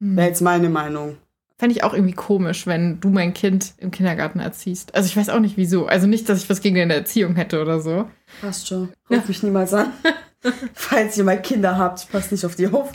[0.00, 0.16] Hm.
[0.16, 1.16] Wäre jetzt meine Meinung.
[1.60, 4.94] Fände ich auch irgendwie komisch, wenn du mein Kind im Kindergarten erziehst.
[4.94, 5.84] Also ich weiß auch nicht wieso.
[5.86, 8.08] Also nicht, dass ich was gegen deine Erziehung hätte oder so.
[8.40, 8.88] Passt schon.
[9.10, 9.92] Ruf mich niemals an.
[10.72, 12.92] Falls ihr mal Kinder habt, ich passe nicht auf die auf.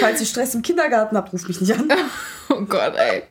[0.00, 1.88] Falls ihr Stress im Kindergarten habt, ruft mich nicht an.
[2.48, 3.22] Oh Gott, ey.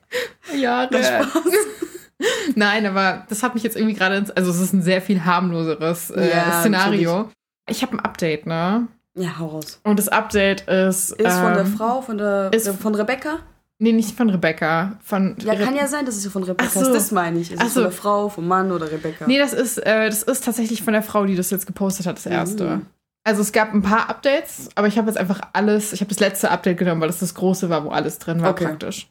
[0.56, 1.04] Jahre.
[1.04, 1.30] Spaß.
[2.56, 4.30] Nein, aber das hat mich jetzt irgendwie gerade ins.
[4.30, 7.30] Also es ist ein sehr viel harmloseres äh, Ja, Szenario.
[7.68, 8.88] Ich habe ein Update, ne?
[9.16, 9.80] Ja, hau raus.
[9.84, 11.12] Und das Update ist.
[11.14, 13.40] Ist von der ähm, Frau, von der ist- von Rebecca?
[13.82, 15.00] Nee, nicht von Rebecca.
[15.04, 16.82] Von Ja, Re- kann ja sein, dass es von Rebecca so.
[16.82, 16.92] ist.
[16.94, 17.52] Das meine ich.
[17.52, 17.90] Ist Ach es von so.
[17.90, 19.26] der Frau, vom Mann oder Rebecca?
[19.26, 22.18] Nee, das ist, äh, das ist tatsächlich von der Frau, die das jetzt gepostet hat,
[22.18, 22.66] das erste.
[22.66, 22.86] Mhm.
[23.24, 26.20] Also es gab ein paar Updates, aber ich habe jetzt einfach alles, ich habe das
[26.20, 28.66] letzte Update genommen, weil das das große war, wo alles drin war Okay.
[28.66, 29.08] praktisch.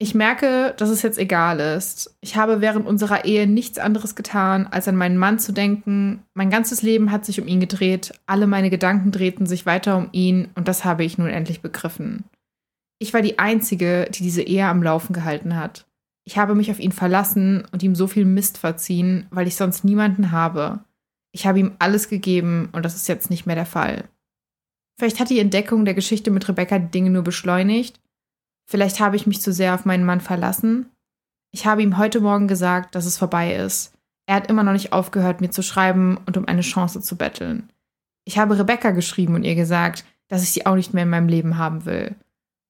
[0.00, 2.14] Ich merke, dass es jetzt egal ist.
[2.20, 6.22] Ich habe während unserer Ehe nichts anderes getan, als an meinen Mann zu denken.
[6.34, 10.08] Mein ganzes Leben hat sich um ihn gedreht, alle meine Gedanken drehten sich weiter um
[10.12, 12.24] ihn und das habe ich nun endlich begriffen.
[12.98, 15.86] Ich war die Einzige, die diese Ehe am Laufen gehalten hat.
[16.24, 19.84] Ich habe mich auf ihn verlassen und ihm so viel Mist verziehen, weil ich sonst
[19.84, 20.80] niemanden habe.
[21.32, 24.04] Ich habe ihm alles gegeben und das ist jetzt nicht mehr der Fall.
[24.98, 28.00] Vielleicht hat die Entdeckung der Geschichte mit Rebecca die Dinge nur beschleunigt.
[28.66, 30.90] Vielleicht habe ich mich zu sehr auf meinen Mann verlassen.
[31.52, 33.94] Ich habe ihm heute Morgen gesagt, dass es vorbei ist.
[34.26, 37.70] Er hat immer noch nicht aufgehört, mir zu schreiben und um eine Chance zu betteln.
[38.24, 41.28] Ich habe Rebecca geschrieben und ihr gesagt, dass ich sie auch nicht mehr in meinem
[41.28, 42.14] Leben haben will.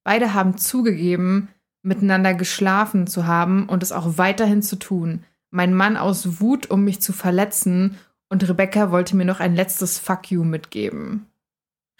[0.08, 1.48] Beide haben zugegeben,
[1.82, 5.22] miteinander geschlafen zu haben und es auch weiterhin zu tun.
[5.50, 7.98] Mein Mann aus Wut, um mich zu verletzen,
[8.30, 11.26] und Rebecca wollte mir noch ein letztes Fuck you mitgeben.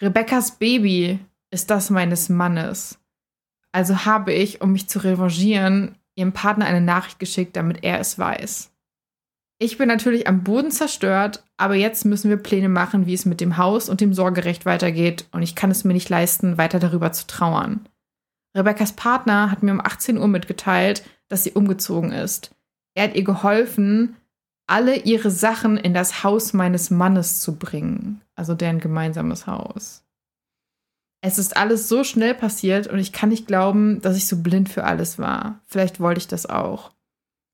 [0.01, 1.19] Rebeccas Baby
[1.51, 2.97] ist das meines Mannes.
[3.71, 8.17] Also habe ich, um mich zu revanchieren, ihrem Partner eine Nachricht geschickt, damit er es
[8.17, 8.71] weiß.
[9.59, 13.39] Ich bin natürlich am Boden zerstört, aber jetzt müssen wir Pläne machen, wie es mit
[13.39, 17.11] dem Haus und dem Sorgerecht weitergeht, und ich kann es mir nicht leisten, weiter darüber
[17.11, 17.87] zu trauern.
[18.55, 22.55] Rebeccas Partner hat mir um 18 Uhr mitgeteilt, dass sie umgezogen ist.
[22.95, 24.15] Er hat ihr geholfen,
[24.67, 30.03] alle ihre Sachen in das Haus meines Mannes zu bringen, also deren gemeinsames Haus.
[31.21, 34.69] Es ist alles so schnell passiert und ich kann nicht glauben, dass ich so blind
[34.69, 35.59] für alles war.
[35.65, 36.91] Vielleicht wollte ich das auch.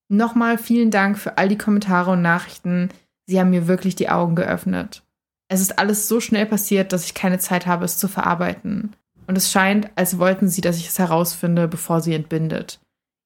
[0.08, 2.90] Nochmal vielen Dank für all die Kommentare und Nachrichten.
[3.26, 5.02] Sie haben mir wirklich die Augen geöffnet.
[5.48, 8.96] Es ist alles so schnell passiert, dass ich keine Zeit habe, es zu verarbeiten.
[9.28, 12.80] Und es scheint, als wollten sie, dass ich es herausfinde, bevor sie entbindet.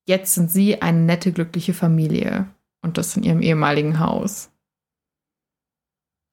[0.08, 2.48] Jetzt sind sie eine nette, glückliche Familie.
[2.82, 4.50] Und das in ihrem ehemaligen Haus.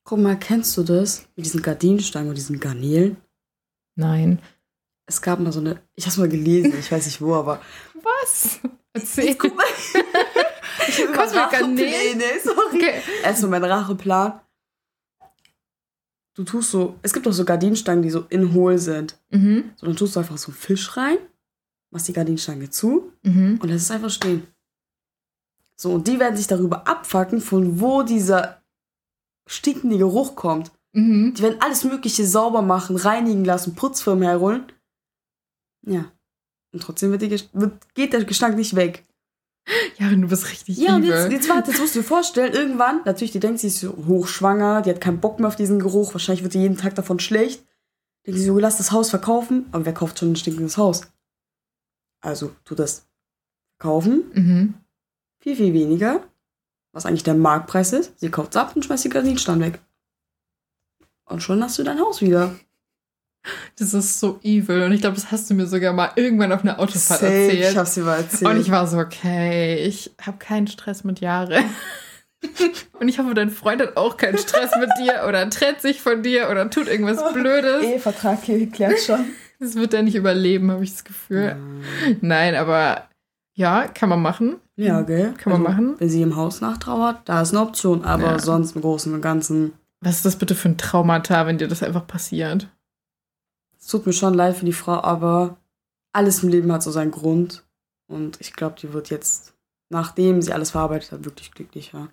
[0.05, 1.27] Guck mal, kennst du das?
[1.35, 3.17] Mit diesen Gardinenstangen und diesen Garnelen?
[3.97, 4.41] Nein.
[5.07, 7.61] Es gab mal so eine, ich hab's mal gelesen, ich weiß nicht wo, aber.
[7.95, 8.61] Was?
[8.93, 9.35] Erzähl.
[9.35, 9.65] Guck mal.
[10.89, 12.23] ich hab Garnelen?
[12.43, 12.77] Sorry.
[12.77, 13.03] Okay.
[13.25, 14.41] Erstmal mein Racheplan.
[16.37, 19.19] Du tust so, es gibt auch so Gardinenstangen, die so in hohl sind.
[19.31, 19.71] Mhm.
[19.77, 21.17] So, dann tust du einfach so einen Fisch rein,
[21.91, 23.59] machst die Gardinenstange zu Mhm.
[23.61, 24.47] und lässt es einfach stehen.
[25.77, 28.63] So, und die werden sich darüber abfacken, von wo dieser
[29.49, 30.71] stinkende Geruch kommt.
[30.93, 31.35] Mhm.
[31.35, 34.65] Die werden alles Mögliche sauber machen, reinigen lassen, Putzfirmen herholen.
[35.87, 36.11] Ja.
[36.73, 39.07] Und trotzdem wird die, wird, geht der Gestank nicht weg.
[39.99, 41.11] Jarin, du bist richtig Ja, und übel.
[41.17, 43.97] jetzt, jetzt warte, jetzt musst du dir vorstellen, irgendwann, natürlich, die denkt, sie ist so
[44.07, 47.19] hochschwanger, die hat keinen Bock mehr auf diesen Geruch, wahrscheinlich wird die jeden Tag davon
[47.19, 47.65] schlecht.
[48.27, 51.03] Denkt sie so, lass das Haus verkaufen, aber wer kauft schon ein stinkendes Haus?
[52.21, 53.07] Also, tu das
[53.79, 54.75] kaufen, Mhm.
[55.41, 56.25] viel, viel weniger,
[56.93, 58.19] was eigentlich der Marktpreis ist.
[58.19, 59.81] Sie kauft's ab und schmeißt die Gardinenstand weg.
[61.25, 62.55] Und schon hast du dein Haus wieder.
[63.79, 64.83] Das ist so evil.
[64.83, 67.71] Und ich glaube, das hast du mir sogar mal irgendwann auf einer Autofahrt Safe, erzählt.
[67.73, 68.51] Ich hab's dir mal erzählt.
[68.51, 71.59] Und ich war so, okay, ich habe keinen Stress mit Jahre.
[73.01, 76.23] Und ich hoffe, dein Freund hat auch keinen Stress mit dir oder trennt sich von
[76.23, 77.83] dir oder tut irgendwas Blödes.
[77.83, 79.25] Ehevertrag geklärt schon.
[79.59, 81.57] Das wird er nicht überleben, habe ich das Gefühl.
[82.21, 83.09] Nein, aber
[83.55, 84.57] ja, kann man machen.
[84.77, 85.33] Ja, gell?
[85.39, 85.95] Kann man machen.
[85.99, 88.05] Wenn sie im Haus nachtrauert, da ist eine Option.
[88.05, 88.39] Aber Ja.
[88.39, 89.73] sonst im Großen und Ganzen.
[90.03, 92.69] Was ist das bitte für ein Traumata, wenn dir das einfach passiert?
[93.87, 95.59] Es tut mir schon leid für die Frau, aber
[96.13, 97.65] alles im Leben hat so seinen Grund.
[98.09, 99.55] Und ich glaube, die wird jetzt,
[99.91, 102.09] nachdem sie alles verarbeitet hat, wirklich glücklicher.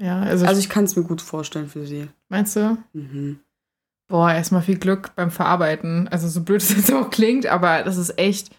[0.00, 2.08] Ja, also, Also ich kann es mir gut vorstellen für sie.
[2.28, 2.78] meinst du?
[2.94, 3.38] Mhm.
[4.08, 6.08] Boah, erstmal viel Glück beim Verarbeiten.
[6.08, 8.50] Also so blöd es jetzt auch klingt, aber das ist echt.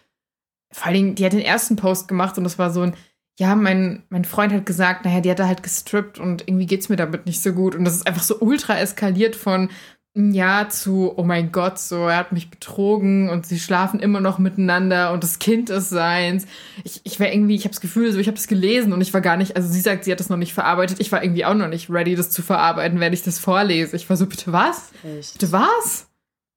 [0.72, 2.96] Vor allen Dingen, die hat den ersten Post gemacht und das war so ein,
[3.38, 6.88] ja, mein, mein Freund hat gesagt, naja, die hat da halt gestrippt und irgendwie geht's
[6.88, 7.74] mir damit nicht so gut.
[7.74, 9.68] Und das ist einfach so ultra eskaliert von,
[10.18, 14.38] Ja, zu, oh mein Gott, so, er hat mich betrogen und sie schlafen immer noch
[14.38, 16.46] miteinander und das Kind ist seins.
[16.84, 19.12] Ich, ich war irgendwie, ich habe das Gefühl, so, ich habe das gelesen und ich
[19.12, 21.00] war gar nicht, also sie sagt, sie hat das noch nicht verarbeitet.
[21.00, 23.94] Ich war irgendwie auch noch nicht ready, das zu verarbeiten, wenn ich das vorlese.
[23.94, 24.90] Ich war so, bitte was?
[25.04, 25.34] Echt?
[25.34, 26.06] Bitte was?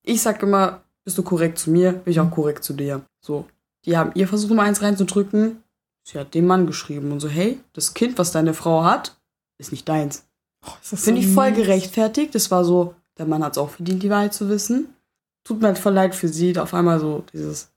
[0.04, 3.02] Ich sag immer, bist du korrekt zu mir, bin ich auch korrekt zu dir.
[3.19, 3.45] So.
[3.84, 5.62] Die haben ihr versucht, Nummer eins reinzudrücken.
[6.04, 9.19] Sie hat dem Mann geschrieben und so, hey, das Kind, was deine Frau hat,
[9.58, 10.24] ist nicht deins.
[10.65, 12.34] Oh, Finde so ich voll gerechtfertigt.
[12.36, 14.95] Das war so, der Mann hat es auch verdient, die Wahrheit zu wissen.
[15.43, 17.71] Tut mir halt voll leid für sie, da auf einmal so dieses,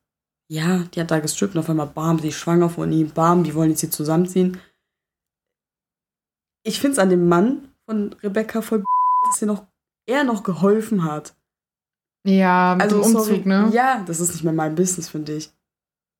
[0.48, 3.44] ja, die hat da gestrippt und auf einmal, bam, sie ist schwanger von ihm, bam,
[3.44, 4.58] die wollen jetzt hier zusammenziehen.
[6.64, 8.84] Ich finde es an dem Mann von Rebecca voll,
[9.26, 9.66] dass er noch,
[10.06, 11.34] er noch geholfen hat.
[12.24, 13.70] Ja, mit dem Umzug, Also, sorry, ne?
[13.72, 15.50] Ja, das ist nicht mehr mein Business, finde ich.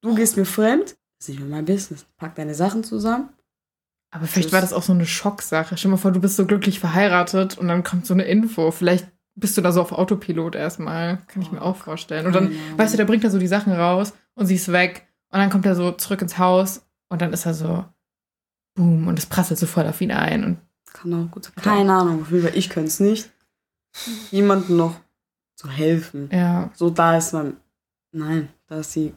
[0.02, 2.06] Du gehst mir fremd, das ist nicht mehr mein Business.
[2.16, 3.28] Pack deine Sachen zusammen.
[4.10, 5.76] Aber vielleicht war das auch so eine Schocksache.
[5.76, 8.70] Stell dir mal vor, du bist so glücklich verheiratet und dann kommt so eine Info.
[8.70, 11.18] Vielleicht bist du da so auf Autopilot erstmal.
[11.28, 12.26] Kann ich mir auch vorstellen.
[12.26, 12.58] Und dann, Ahnung.
[12.76, 15.06] weißt du, der bringt da so die Sachen raus und sie ist weg.
[15.30, 17.84] Und dann kommt er so zurück ins Haus und dann ist er so,
[18.74, 20.44] boom, und es prasselt so voll auf ihn ein.
[20.44, 20.58] Und
[20.92, 21.54] Kann auch gut sein.
[21.56, 23.30] Keine Ahnung, ich könnte es nicht.
[24.30, 24.96] Jemandem noch
[25.56, 26.28] zu helfen.
[26.32, 27.56] ja, So, da ist man.
[28.12, 29.14] Nein, da ist die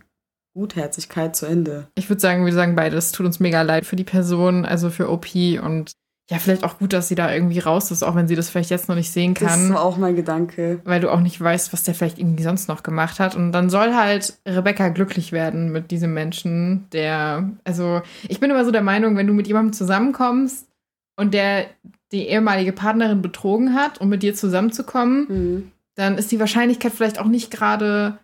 [0.54, 1.88] Gutherzigkeit zu Ende.
[1.96, 4.90] ich würde sagen, wir sagen beide, es tut uns mega leid für die Person, also
[4.90, 5.28] für OP.
[5.62, 5.92] Und
[6.32, 8.72] ja, vielleicht auch gut, dass sie da irgendwie raus ist, auch wenn sie das vielleicht
[8.72, 9.74] jetzt noch nicht sehen Das kann.
[9.76, 10.80] war auch mein Gedanke.
[10.84, 13.36] weil du auch nicht weißt, was der vielleicht irgendwie sonst noch gemacht hat.
[13.36, 18.66] Und dann soll halt Rebecca glücklich werden mit diesem Menschen, der, also ich bin immer
[18.66, 20.68] so der Meinung, wenn du mit jemandem zusammenkommst
[21.16, 21.68] und der
[22.12, 25.72] die ehemalige Partnerin betrogen hat, um mit dir zusammenzukommen, Mhm.
[25.96, 28.18] dann ist die Wahrscheinlichkeit vielleicht auch nicht gerade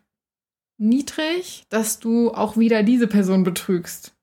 [0.77, 4.13] niedrig, dass du auch wieder diese Person betrügst.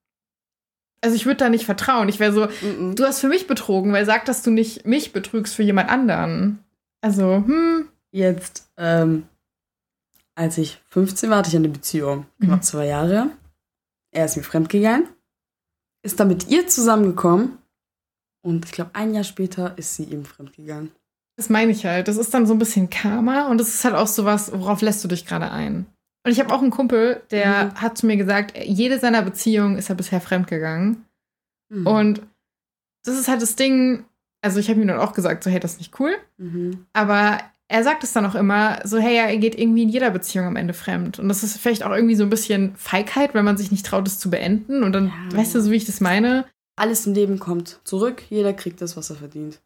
[1.01, 2.09] Also ich würde da nicht vertrauen.
[2.09, 2.97] Ich wäre so, Mhm.
[2.97, 6.59] du hast für mich betrogen, weil sag, dass du nicht mich betrügst für jemand anderen.
[7.01, 9.29] Also, hm, Jetzt, ähm,
[10.35, 12.27] als ich 15 war, hatte ich eine Beziehung.
[12.41, 12.63] Knapp Mhm.
[12.63, 13.31] zwei Jahre.
[14.13, 15.07] Er ist mir fremdgegangen.
[16.03, 17.59] Ist dann mit ihr zusammengekommen.
[18.43, 20.91] Und ich glaube, ein Jahr später ist sie ihm fremdgegangen.
[21.37, 22.09] Das meine ich halt.
[22.09, 25.05] Das ist dann so ein bisschen Karma und das ist halt auch sowas, worauf lässt
[25.05, 25.85] du dich gerade ein?
[26.29, 27.75] Und ich habe auch einen Kumpel, der Mhm.
[27.81, 31.07] hat zu mir gesagt, jede seiner Beziehungen ist er bisher fremdgegangen.
[31.71, 31.87] Mhm.
[31.87, 32.23] Und
[33.05, 34.05] das ist halt das Ding,
[34.43, 36.15] also ich habe ihm dann auch gesagt, so hey, das ist nicht cool.
[36.37, 36.85] Mhm.
[36.93, 37.39] Aber
[37.69, 40.57] er sagt es dann auch immer, so hey, er geht irgendwie in jeder Beziehung am
[40.57, 41.19] Ende fremd.
[41.19, 44.07] Und das ist vielleicht auch irgendwie so ein bisschen Feigheit, wenn man sich nicht traut,
[44.07, 44.83] es zu beenden.
[44.83, 45.39] Und dann, Ja.
[45.39, 46.45] weißt du, so wie ich das meine.
[46.77, 48.23] Alles im Leben kommt zurück.
[48.29, 49.61] Jeder kriegt das, was er verdient.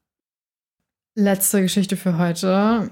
[1.17, 2.91] Letzte Geschichte für heute.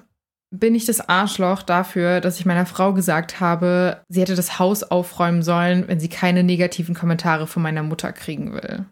[0.53, 4.83] Bin ich das Arschloch dafür, dass ich meiner Frau gesagt habe, sie hätte das Haus
[4.83, 8.85] aufräumen sollen, wenn sie keine negativen Kommentare von meiner Mutter kriegen will?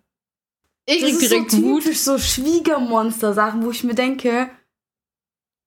[0.87, 1.83] Ich Das krieg ist direkt so Wut.
[1.83, 4.49] typisch so Schwiegermonster-Sachen, wo ich mir denke,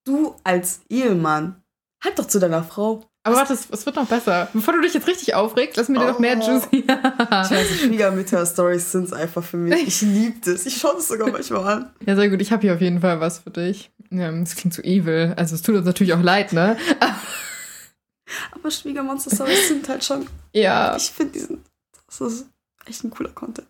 [0.05, 1.61] du als Ehemann,
[2.03, 3.03] halt doch zu deiner Frau.
[3.23, 4.47] Aber warte, es, wird noch besser.
[4.51, 6.47] Bevor du dich jetzt richtig aufregst, lass mir dir noch mehr Oh.
[6.47, 6.85] Juicy.
[7.51, 9.75] Nicht, Schwiegermütter-Stories sind es einfach für mich.
[9.87, 10.65] Ich liebe das.
[10.65, 11.91] Ich schaue das sogar manchmal an.
[12.05, 12.41] ja, sehr gut.
[12.41, 13.91] Ich habe hier auf jeden Fall was für dich.
[14.11, 15.33] Ja, das klingt so evil.
[15.37, 16.77] Also es tut uns natürlich auch leid, ne?
[18.51, 20.27] Aber Schwiegermonster-Stories sind halt schon.
[20.53, 20.95] Ja.
[20.95, 21.59] Ich finde, die sind.
[22.07, 22.49] Das ist
[22.85, 23.67] echt ein cooler Content.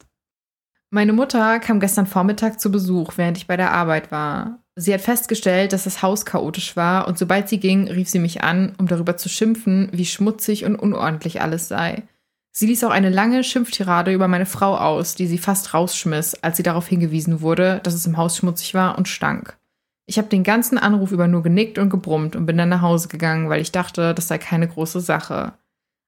[0.89, 4.59] Meine Mutter kam gestern Vormittag zu Besuch, während ich bei der Arbeit war.
[4.75, 8.43] Sie hat festgestellt, dass das Haus chaotisch war und sobald sie ging, rief sie mich
[8.43, 12.03] an, um darüber zu schimpfen, wie schmutzig und unordentlich alles sei.
[12.51, 16.57] Sie ließ auch eine lange Schimpftirade über meine Frau aus, die sie fast rausschmiss, als
[16.57, 19.57] sie darauf hingewiesen wurde, dass es im Haus schmutzig war und stank.
[20.05, 23.07] Ich habe den ganzen Anruf über nur genickt und gebrummt und bin dann nach Hause
[23.07, 25.53] gegangen, weil ich dachte, das sei keine große Sache.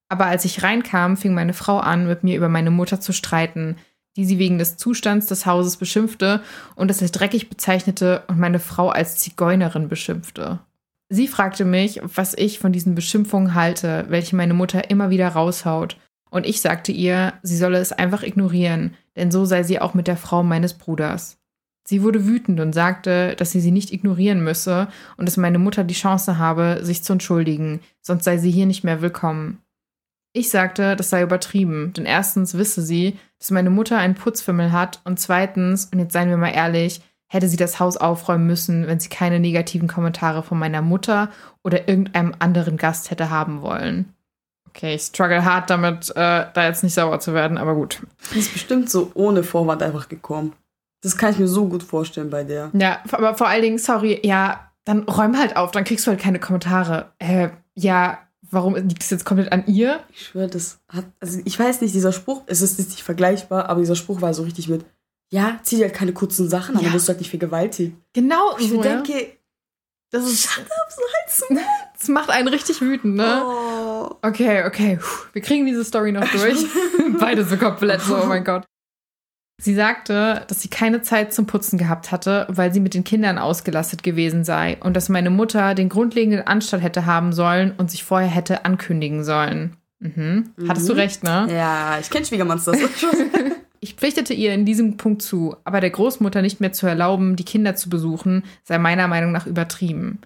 [0.10, 3.78] Aber als ich reinkam, fing meine Frau an, mit mir über meine Mutter zu streiten,
[4.16, 6.42] die sie wegen des Zustands des Hauses beschimpfte
[6.76, 10.60] und es als dreckig bezeichnete und meine Frau als Zigeunerin beschimpfte.
[11.10, 15.98] Sie fragte mich, was ich von diesen Beschimpfungen halte, welche meine Mutter immer wieder raushaut,
[16.30, 20.08] und ich sagte ihr, sie solle es einfach ignorieren, denn so sei sie auch mit
[20.08, 21.38] der Frau meines Bruders.
[21.86, 25.84] Sie wurde wütend und sagte, dass sie sie nicht ignorieren müsse und dass meine Mutter
[25.84, 29.60] die Chance habe, sich zu entschuldigen, sonst sei sie hier nicht mehr willkommen.
[30.32, 35.02] Ich sagte, das sei übertrieben, denn erstens wisse sie, dass meine Mutter einen Putzfimmel hat
[35.04, 39.00] und zweitens, und jetzt seien wir mal ehrlich, hätte sie das Haus aufräumen müssen, wenn
[39.00, 41.30] sie keine negativen Kommentare von meiner Mutter
[41.64, 44.14] oder irgendeinem anderen Gast hätte haben wollen.
[44.70, 48.02] Okay, ich struggle hart damit, äh, da jetzt nicht sauer zu werden, aber gut.
[48.34, 50.54] Die ist bestimmt so ohne Vorwand einfach gekommen.
[51.04, 52.72] Das kann ich mir so gut vorstellen bei der.
[52.74, 56.20] Ja, aber vor allen Dingen, sorry, ja, dann räum halt auf, dann kriegst du halt
[56.22, 57.12] keine Kommentare.
[57.20, 58.20] Äh, ja,
[58.52, 60.00] warum liegt es jetzt komplett an ihr?
[60.10, 61.06] Ich schwöre, das hat.
[61.20, 64.44] Also, ich weiß nicht, dieser Spruch, es ist nicht vergleichbar, aber dieser Spruch war so
[64.44, 64.86] richtig mit:
[65.30, 66.90] Ja, zieh dir halt keine kurzen Sachen, aber Ja.
[66.92, 67.96] du wirst halt nicht vergewaltigt.
[68.14, 68.96] Genau, Ich so, mir ja.
[69.02, 69.32] denke,
[70.12, 70.44] Das ist.
[70.50, 71.02] Shut up, so
[71.58, 71.66] halt's
[72.00, 73.42] Das macht einen richtig wütend, ne?
[73.46, 74.16] Oh.
[74.22, 75.00] Okay, okay.
[75.34, 76.66] Wir kriegen diese Story noch durch.
[77.20, 78.66] Beide so komplett so, oh mein Gott.
[79.62, 83.38] Sie sagte, dass sie keine Zeit zum Putzen gehabt hatte, weil sie mit den Kindern
[83.38, 88.04] ausgelastet gewesen sei und dass meine Mutter den grundlegenden Anstand hätte haben sollen und sich
[88.04, 89.78] vorher hätte ankündigen sollen.
[90.00, 90.52] Mhm.
[90.68, 91.00] Hattest du Mhm.
[91.00, 91.48] recht, ne?
[91.52, 92.74] Ja, ich kenne Schwiegermonster.
[93.80, 97.44] Ich pflichtete ihr in diesem Punkt zu, aber der Großmutter nicht mehr zu erlauben, die
[97.44, 100.20] Kinder zu besuchen, sei meiner Meinung nach übertrieben.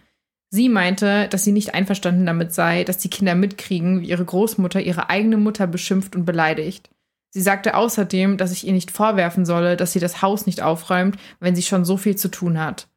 [0.52, 4.80] Sie meinte, dass sie nicht einverstanden damit sei, dass die Kinder mitkriegen, wie ihre Großmutter
[4.80, 6.92] ihre eigene Mutter beschimpft und beleidigt.
[7.30, 11.18] Sie sagte außerdem, dass ich ihr nicht vorwerfen solle, dass sie das Haus nicht aufräumt,
[11.40, 12.88] wenn sie schon so viel zu tun hat.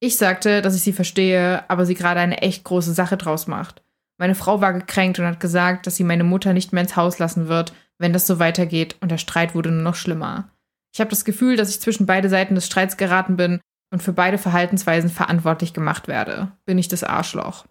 [0.00, 3.82] Ich sagte, dass ich sie verstehe, aber sie gerade eine echt große Sache draus macht.
[4.18, 7.18] Meine Frau war gekränkt und hat gesagt, dass sie meine Mutter nicht mehr ins Haus
[7.18, 10.50] lassen wird, wenn das so weitergeht, und der Streit wurde nur noch schlimmer.
[10.92, 14.12] Ich habe das Gefühl, dass ich zwischen beide Seiten des Streits geraten bin und für
[14.12, 16.52] beide Verhaltensweisen verantwortlich gemacht werde.
[16.64, 17.66] Bin ich das Arschloch?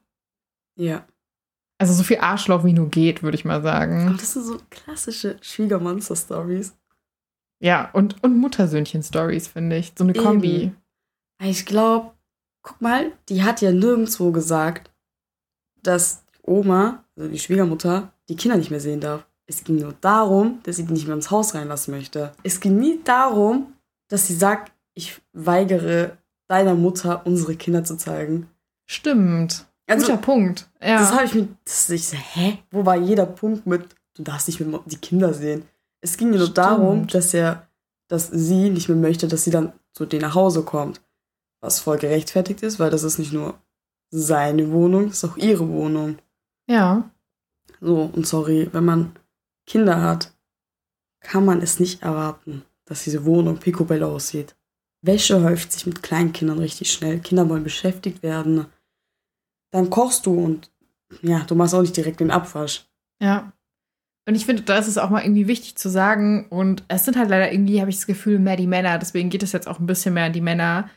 [0.76, 1.06] ja.
[1.80, 4.18] Also so viel Arschloch wie nur geht, würde ich mal Aber sagen.
[4.20, 6.74] das sind so klassische Schwiegermonster-Stories.
[7.62, 9.94] Ja, und, und Muttersöhnchen-Stories, finde ich.
[9.98, 10.24] So eine Eben.
[10.24, 10.72] Kombi.
[11.42, 12.12] Ich glaube,
[12.62, 14.92] guck mal, die hat ja nirgendwo gesagt,
[15.82, 19.26] dass Oma, also die Schwiegermutter, die Kinder nicht mehr sehen darf.
[19.46, 22.34] Es ging nur darum, dass sie die nicht mehr ins Haus reinlassen möchte.
[22.44, 23.74] Es ging nie darum,
[24.10, 28.50] dass sie sagt, ich weigere deiner Mutter, unsere Kinder zu zeigen.
[28.86, 29.66] Stimmt.
[29.90, 30.70] Also, Guter Punkt.
[30.82, 31.00] Ja.
[31.00, 32.60] das habe ich mir, das, ich so, hä?
[32.72, 33.84] Wo war jeder Punkt mit,
[34.16, 35.64] du darfst nicht mehr die Kinder sehen?
[36.02, 37.68] Es ging ja nur darum, dass er,
[38.08, 41.02] dass sie nicht mehr möchte, dass sie dann zu denen nach Hause kommt.
[41.62, 43.56] Was voll gerechtfertigt ist, weil das ist nicht nur
[44.12, 46.18] seine Wohnung, das ist auch ihre Wohnung.
[46.68, 47.10] ja.
[47.82, 49.16] So, und sorry, wenn man
[49.66, 50.34] Kinder hat,
[51.22, 54.56] kann man es nicht erwarten, dass diese Wohnung picobello aussieht.
[55.02, 57.20] Wäsche häuft sich mit Kleinkindern richtig schnell.
[57.20, 58.66] Kinder wollen beschäftigt werden.
[59.72, 60.72] Dann kochst du und
[61.22, 62.86] ja, du machst auch nicht direkt den Abwasch.
[63.22, 63.52] Ja.
[64.28, 66.48] Und ich finde, da ist es auch mal irgendwie wichtig zu sagen.
[66.50, 69.00] Und es sind halt leider irgendwie, habe ich das Gefühl, mehr die Männer.
[69.00, 70.90] Deswegen geht es jetzt auch ein bisschen mehr an die Männer.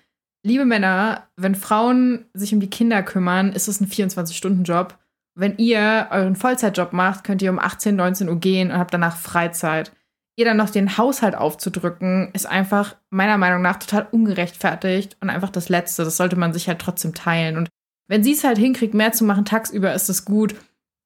[0.45, 4.99] Liebe Männer, wenn Frauen sich um die Kinder kümmern, ist es ein 24-Stunden-Job.
[5.35, 9.17] Wenn ihr euren Vollzeitjob macht, könnt ihr um 18, 19 Uhr gehen und habt danach
[9.17, 9.93] Freizeit.
[10.37, 15.51] Ihr dann noch den Haushalt aufzudrücken, ist einfach meiner Meinung nach total ungerechtfertigt und einfach
[15.51, 16.05] das Letzte.
[16.05, 17.57] Das sollte man sich halt trotzdem teilen.
[17.57, 17.69] Und
[18.13, 20.55] wenn sie es halt hinkriegt, mehr zu machen tagsüber, ist es gut.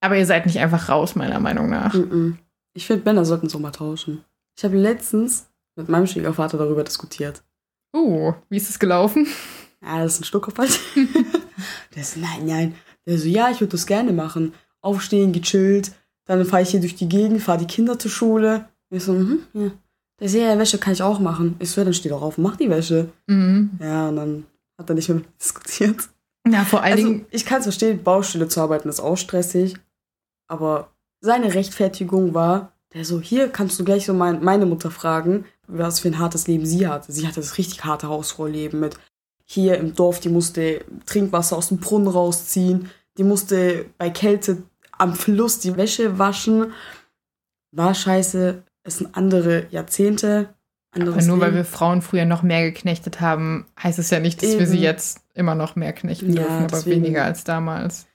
[0.01, 1.95] Aber ihr seid nicht einfach raus, meiner Meinung nach.
[1.95, 2.35] Mm-mm.
[2.75, 4.25] Ich finde, Männer sollten so mal tauschen.
[4.59, 7.45] Ich habe letztens mit meinem Schwiegervater darüber diskutiert.
[7.95, 9.29] Uh, wie ist es gelaufen?
[9.81, 10.81] Ja, das ist ein Stuckkopf halt.
[11.95, 12.75] Der so, nein, nein.
[13.07, 14.53] Der so, ja, ich würde das gerne machen.
[14.81, 15.93] Aufstehen, gechillt.
[16.25, 18.69] Dann fahre ich hier durch die Gegend, fahre die Kinder zur Schule.
[18.91, 19.71] Ich so, mhm, ja.
[20.19, 21.55] Der so, ja, Wäsche kann ich auch machen.
[21.61, 23.13] Ich so, ja, dann steh doch auf und mach die Wäsche.
[23.29, 23.79] Mhm.
[23.81, 26.09] Ja, und dann hat er nicht mehr diskutiert.
[26.47, 29.77] Ja, vor allen Also, Dingen, ich kann es verstehen, Baustelle zu arbeiten ist auch stressig.
[30.49, 35.45] Aber seine Rechtfertigung war, der so, hier kannst du gleich so mein, meine Mutter fragen,
[35.67, 37.13] was für ein hartes Leben sie hatte.
[37.13, 38.97] Sie hatte das richtig harte Hausfrau-Leben mit
[39.45, 44.63] hier im Dorf, die musste Trinkwasser aus dem Brunnen rausziehen, die musste bei Kälte
[44.99, 46.73] am Fluss die Wäsche waschen.
[47.73, 50.55] War scheiße, es sind andere Jahrzehnte.
[51.01, 54.59] Aber nur weil wir Frauen früher noch mehr geknechtet haben, heißt es ja nicht, dass
[54.59, 54.85] wir sie Eben.
[54.85, 57.03] jetzt immer noch mehr knechten Ja, dürfen, aber deswegen.
[57.05, 58.07] weniger als damals.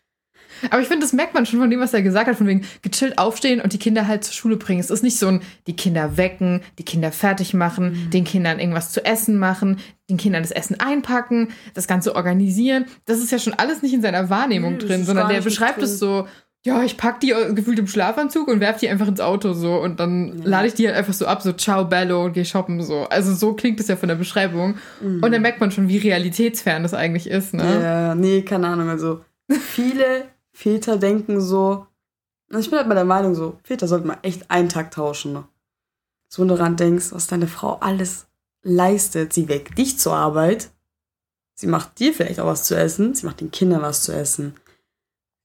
[0.70, 2.65] Aber ich finde, das merkt man schon von dem, was er gesagt hat, von wegen
[2.82, 4.80] gechillt aufstehen und die Kinder halt zur Schule bringen.
[4.82, 8.10] Es ist nicht so ein, die Kinder wecken, die Kinder fertig machen, Mhm.
[8.12, 12.86] den Kindern irgendwas zu essen machen, den Kindern das Essen einpacken, das Ganze organisieren.
[13.06, 15.98] Das ist ja schon alles nicht in seiner Wahrnehmung das drin, sondern der beschreibt es
[15.98, 16.28] so,
[16.65, 19.76] ja, ich pack die äh, gefühlt im Schlafanzug und werf die einfach ins Auto so
[19.82, 20.45] und dann Ja.
[20.45, 23.04] lade ich die halt einfach so ab, so ciao Bello und geh shoppen so.
[23.10, 24.76] Also so klingt es ja von der Beschreibung.
[25.02, 25.24] Mhm.
[25.24, 27.82] Und dann merkt man schon, wie realitätsfern das eigentlich ist, ne?
[27.82, 28.89] Ja, nee, keine Ahnung.
[28.89, 31.88] Also, viele Väter denken so.
[32.58, 35.34] Ich bin halt bei der Meinung so, Väter sollten mal echt einen Tag tauschen.
[35.34, 35.45] Ne?
[36.28, 38.28] So, wenn du daran denkst, was deine Frau alles
[38.62, 39.34] leistet.
[39.34, 40.69] Sie weckt dich zur Arbeit.
[41.56, 43.13] Sie macht dir vielleicht auch was zu essen.
[43.15, 44.54] Sie macht den Kindern was zu essen.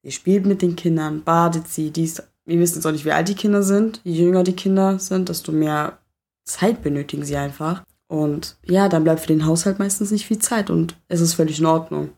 [0.07, 1.91] Sie spielt mit den Kindern, badet sie.
[1.91, 2.23] Dies.
[2.45, 4.01] Wir wissen jetzt auch nicht, wie alt die Kinder sind.
[4.05, 5.99] Je jünger die Kinder sind, desto mehr
[6.45, 7.83] Zeit benötigen sie einfach.
[8.07, 11.59] Und ja, dann bleibt für den Haushalt meistens nicht viel Zeit und es ist völlig
[11.59, 12.11] in Ordnung.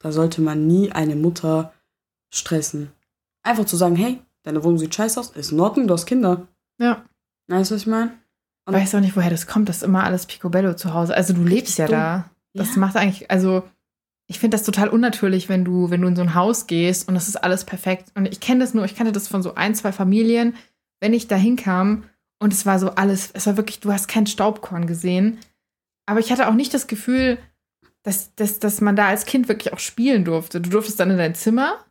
[0.00, 1.72] Da sollte man nie eine Mutter
[2.34, 2.90] stressen.
[3.44, 6.48] Einfach zu sagen, hey, deine Wohnung sieht scheiße aus, ist in Ordnung, du hast Kinder.
[6.78, 7.04] Ja.
[7.46, 8.10] Weißt du, was ich meine?
[8.68, 11.14] Ich weiß auch nicht, woher das kommt, dass immer alles Picobello zu Hause.
[11.14, 11.92] Also du lebst ja dumm.
[11.94, 12.30] da.
[12.54, 12.80] Das Ja.
[12.80, 13.62] macht eigentlich, also
[14.28, 17.14] ich finde das total unnatürlich, wenn du, wenn du in so ein Haus gehst und
[17.14, 18.10] das ist alles perfekt.
[18.14, 20.54] Und ich kenne das nur, ich kannte das von so ein, zwei Familien,
[21.00, 22.04] wenn ich da hinkam
[22.40, 25.38] und es war so alles, es war wirklich, du hast kein Staubkorn gesehen.
[26.06, 27.38] Aber ich hatte auch nicht das Gefühl,
[28.02, 30.60] dass, dass, dass man da als Kind wirklich auch spielen durfte.
[30.60, 31.84] Du durftest dann in dein Zimmer,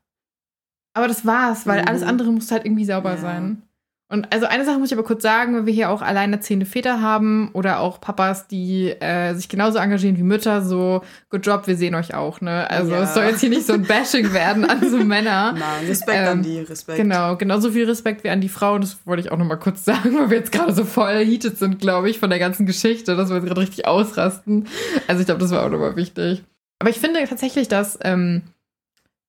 [0.93, 1.87] aber das war's, weil Mhm.
[1.87, 3.17] alles andere musste halt irgendwie sauber Ja.
[3.17, 3.61] sein.
[4.07, 7.01] Und also eine Sache muss ich aber kurz sagen, wenn wir hier auch alleinerziehende Väter
[7.01, 11.01] haben oder auch Papas, die äh, sich genauso engagieren wie Mütter, so
[11.31, 12.69] good job, wir sehen euch auch, ne?
[12.69, 13.03] Also Ja.
[13.03, 15.53] es soll jetzt hier nicht so ein Bashing werden an so Männer.
[15.53, 16.97] Nein, Respekt an Ähm, die, Respekt.
[16.99, 18.81] Genau, genauso viel Respekt wie an die Frauen.
[18.81, 21.57] Das wollte ich auch noch mal kurz sagen, weil wir jetzt gerade so voll heated
[21.57, 24.67] sind, glaube ich, von der ganzen Geschichte, dass wir jetzt gerade richtig ausrasten.
[25.07, 26.43] Also ich glaube, das war auch nochmal wichtig.
[26.77, 28.43] Aber ich finde tatsächlich, dass ähm,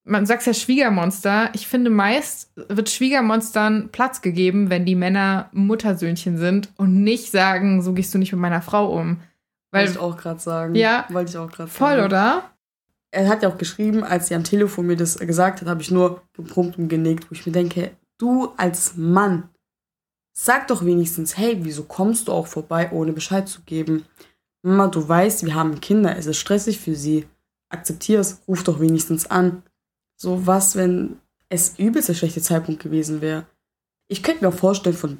[0.07, 1.49] man sagt ja Schwiegermonster.
[1.53, 7.81] Ich finde meist wird Schwiegermonstern Platz gegeben, wenn die Männer Muttersöhnchen sind und nicht sagen,
[7.81, 9.19] so gehst du nicht mit meiner Frau um.
[9.71, 10.75] Weil Wollte ich auch gerade sagen.
[10.75, 11.05] Ja.
[11.09, 12.05] Wollte ich auch gerade voll, sagen.
[12.05, 12.43] oder?
[13.11, 15.91] Er hat ja auch geschrieben, als sie am Telefon mir das gesagt hat, habe ich
[15.91, 19.49] nur gebrummt und genickt, wo ich mir denke, du als Mann,
[20.33, 24.05] sag doch wenigstens, hey, wieso kommst du auch vorbei, ohne Bescheid zu geben?
[24.61, 27.25] Mama, du weißt, wir haben Kinder, es ist stressig für sie.
[27.69, 29.63] Akzeptier es, ruf doch wenigstens an.
[30.17, 31.17] So was, wenn
[31.49, 33.45] es übelst der schlechte Zeitpunkt gewesen wäre.
[34.07, 35.19] Ich könnte mir auch vorstellen von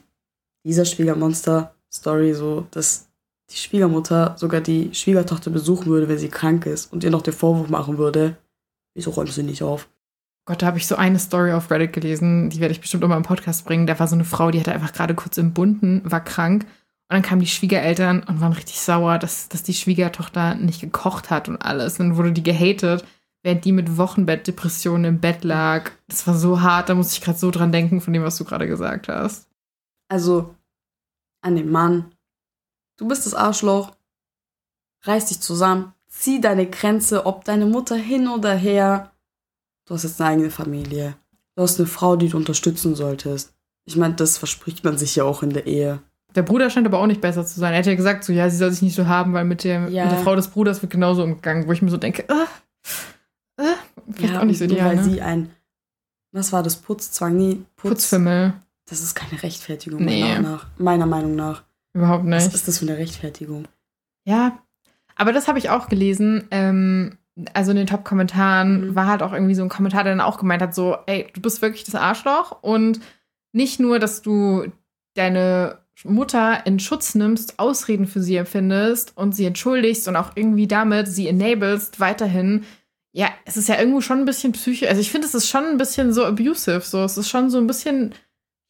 [0.65, 3.07] dieser Schwiegermonster-Story so, dass
[3.49, 7.33] die Schwiegermutter sogar die Schwiegertochter besuchen würde, wenn sie krank ist und ihr noch den
[7.33, 8.35] Vorwurf machen würde,
[8.93, 9.87] wieso räumst du nicht auf?
[10.45, 13.09] Gott, da habe ich so eine Story auf Reddit gelesen, die werde ich bestimmt auch
[13.09, 13.85] mal im Podcast bringen.
[13.85, 16.63] Da war so eine Frau, die hatte einfach gerade kurz im Bunden, war krank.
[16.63, 21.29] Und dann kamen die Schwiegereltern und waren richtig sauer, dass, dass die Schwiegertochter nicht gekocht
[21.29, 21.99] hat und alles.
[21.99, 23.05] Und dann wurde die gehatet,
[23.43, 25.91] während die mit Wochenbettdepressionen im Bett lag.
[26.07, 28.43] Das war so hart, da musste ich gerade so dran denken von dem, was du
[28.45, 29.47] gerade gesagt hast.
[30.09, 30.55] Also,
[31.41, 32.11] an den Mann,
[32.97, 33.91] du bist das Arschloch,
[35.03, 39.11] reiß dich zusammen, zieh deine Grenze, ob deine Mutter hin oder her.
[39.87, 41.15] Du hast jetzt eine eigene Familie.
[41.55, 43.53] Du hast eine Frau, die du unterstützen solltest.
[43.85, 45.99] Ich meine, das verspricht man sich ja auch in der Ehe.
[46.35, 47.73] Der Bruder scheint aber auch nicht besser zu sein.
[47.73, 49.87] Er hat ja gesagt, so, ja, sie soll sich nicht so haben, weil mit, dem,
[49.89, 50.03] Ja.
[50.03, 52.45] mit der Frau des Bruders wird genauso umgegangen, wo ich mir so denke, äh,
[53.57, 53.63] äh,
[54.11, 55.03] vielleicht auch nicht so ideal, weil ne?
[55.03, 55.49] sie ein,
[56.31, 57.35] was war das, Putzzwang?
[57.35, 58.53] Nee, Putz, Putzfimmel.
[58.89, 60.21] Das ist keine Rechtfertigung, Nee.
[60.21, 61.63] meiner, Meinung nach, meiner Meinung nach.
[61.93, 62.55] Überhaupt Was nicht.
[62.55, 63.67] ist das für eine Rechtfertigung?
[64.25, 64.59] Ja,
[65.15, 66.47] aber das habe ich auch gelesen.
[66.51, 67.17] Ähm,
[67.53, 68.95] also in den Top-Kommentaren Mhm.
[68.95, 71.41] war halt auch irgendwie so ein Kommentar, der dann auch gemeint hat, so, ey, du
[71.41, 72.99] bist wirklich das Arschloch und
[73.53, 74.71] nicht nur, dass du
[75.15, 80.67] deine Mutter in Schutz nimmst, Ausreden für sie empfindest und sie entschuldigst und auch irgendwie
[80.67, 82.65] damit sie enablest weiterhin.
[83.17, 84.87] Ja, es ist ja irgendwo schon ein bisschen psychisch.
[84.87, 86.81] Also ich finde, es ist schon ein bisschen so abusive.
[86.81, 88.13] So, es ist schon so ein bisschen,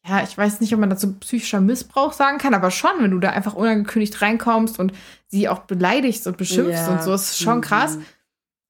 [0.06, 3.18] ja, ich weiß nicht, ob man dazu psychischer Missbrauch sagen kann, aber schon, wenn du
[3.18, 4.92] da einfach unangekündigt reinkommst und
[5.26, 6.92] sie auch beleidigst und beschimpfst Ja.
[6.92, 7.62] und so, ist schon Mhm.
[7.62, 7.98] krass.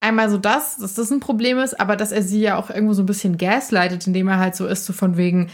[0.00, 2.94] Einmal so das, dass das ein Problem ist, aber dass er sie ja auch irgendwo
[2.94, 5.48] so ein bisschen gaslightet, indem er halt so ist, so von wegen,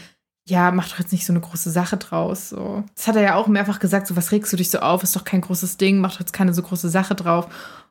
[0.47, 2.49] ja, mach doch jetzt nicht so eine große Sache draus.
[2.49, 2.83] So.
[2.95, 5.15] Das hat er ja auch mehrfach gesagt, so was regst du dich so auf, ist
[5.15, 7.47] doch kein großes Ding, mach doch jetzt keine so große Sache drauf.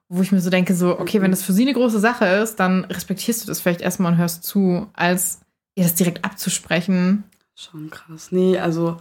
[0.09, 2.57] Wo ich mir so denke, so, okay, wenn das für sie eine große Sache ist,
[2.57, 5.41] dann respektierst du das vielleicht erstmal und hörst zu, als
[5.75, 7.25] ihr das direkt abzusprechen.
[7.55, 8.31] Schon krass.
[8.31, 8.99] Nee, also,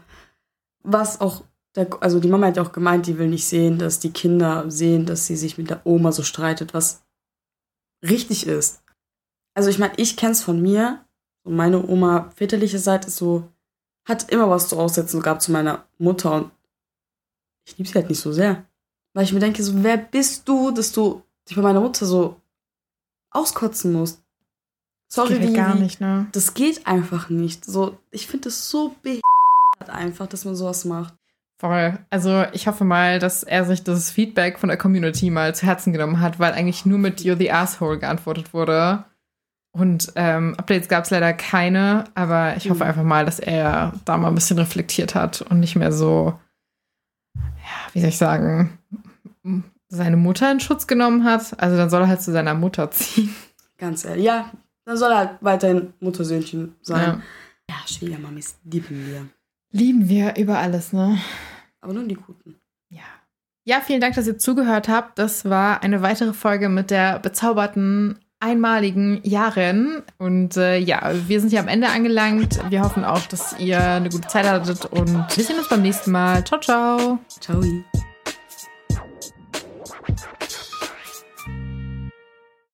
[0.84, 1.44] was auch,
[1.76, 4.70] der, also die Mama hat ja auch gemeint, die will nicht sehen, dass die Kinder
[4.70, 7.04] sehen, dass sie sich mit der Oma so streitet, was
[8.02, 8.82] richtig ist.
[9.56, 11.06] Also, ich meine, ich kenn's von mir.
[11.44, 13.50] So meine Oma, väterliche Seite ist so,
[14.08, 16.52] hat immer was zu aussetzen gehabt zu meiner Mutter und
[17.66, 18.66] ich liebe sie halt nicht so sehr.
[19.14, 22.42] Weil ich mir denke, so, wer bist du, dass du dich bei meiner Mutter so
[23.32, 24.24] auskotzen musst?
[25.12, 26.26] Sorry, Geht halt gar nicht, ne?
[26.32, 27.66] das geht einfach nicht.
[27.66, 29.24] So, ich finde es so behindert
[29.90, 31.14] einfach, dass man sowas macht.
[31.60, 32.00] Voll.
[32.10, 35.94] Also ich hoffe mal, dass er sich das Feedback von der Community mal zu Herzen
[35.94, 39.06] genommen hat, weil eigentlich nur mit You're the Asshole geantwortet wurde.
[39.72, 42.90] Und ähm, Updates gab es leider keine, aber ich hoffe Mhm.
[42.90, 46.40] einfach mal, dass er da mal ein bisschen reflektiert hat und nicht mehr so,
[47.36, 48.78] ja, wie soll ich sagen,
[49.90, 51.60] seine Mutter in Schutz genommen hat.
[51.60, 53.34] Also dann soll er halt zu seiner Mutter ziehen.
[53.78, 54.26] Ganz ehrlich.
[54.26, 54.52] Ja,
[54.86, 56.96] dann soll er halt weiterhin Muttersöhnchen Ja.
[56.96, 57.24] sein.
[57.70, 59.28] Ja, Schwiegermamis lieben wir.
[59.72, 61.18] Lieben wir über alles, ne?
[61.82, 62.56] Aber nur die Guten.
[62.90, 63.02] Ja.
[63.66, 65.18] Ja, vielen Dank, dass ihr zugehört habt.
[65.18, 70.04] Das war eine weitere Folge mit der bezauberten einmaligen Jaren.
[70.18, 72.60] Und äh, ja, wir sind hier am Ende angelangt.
[72.70, 76.12] Wir hoffen auch, dass ihr eine gute Zeit hattet und wir sehen uns beim nächsten
[76.12, 76.44] Mal.
[76.44, 77.20] Ciao, ciao.
[77.40, 77.62] Ciao.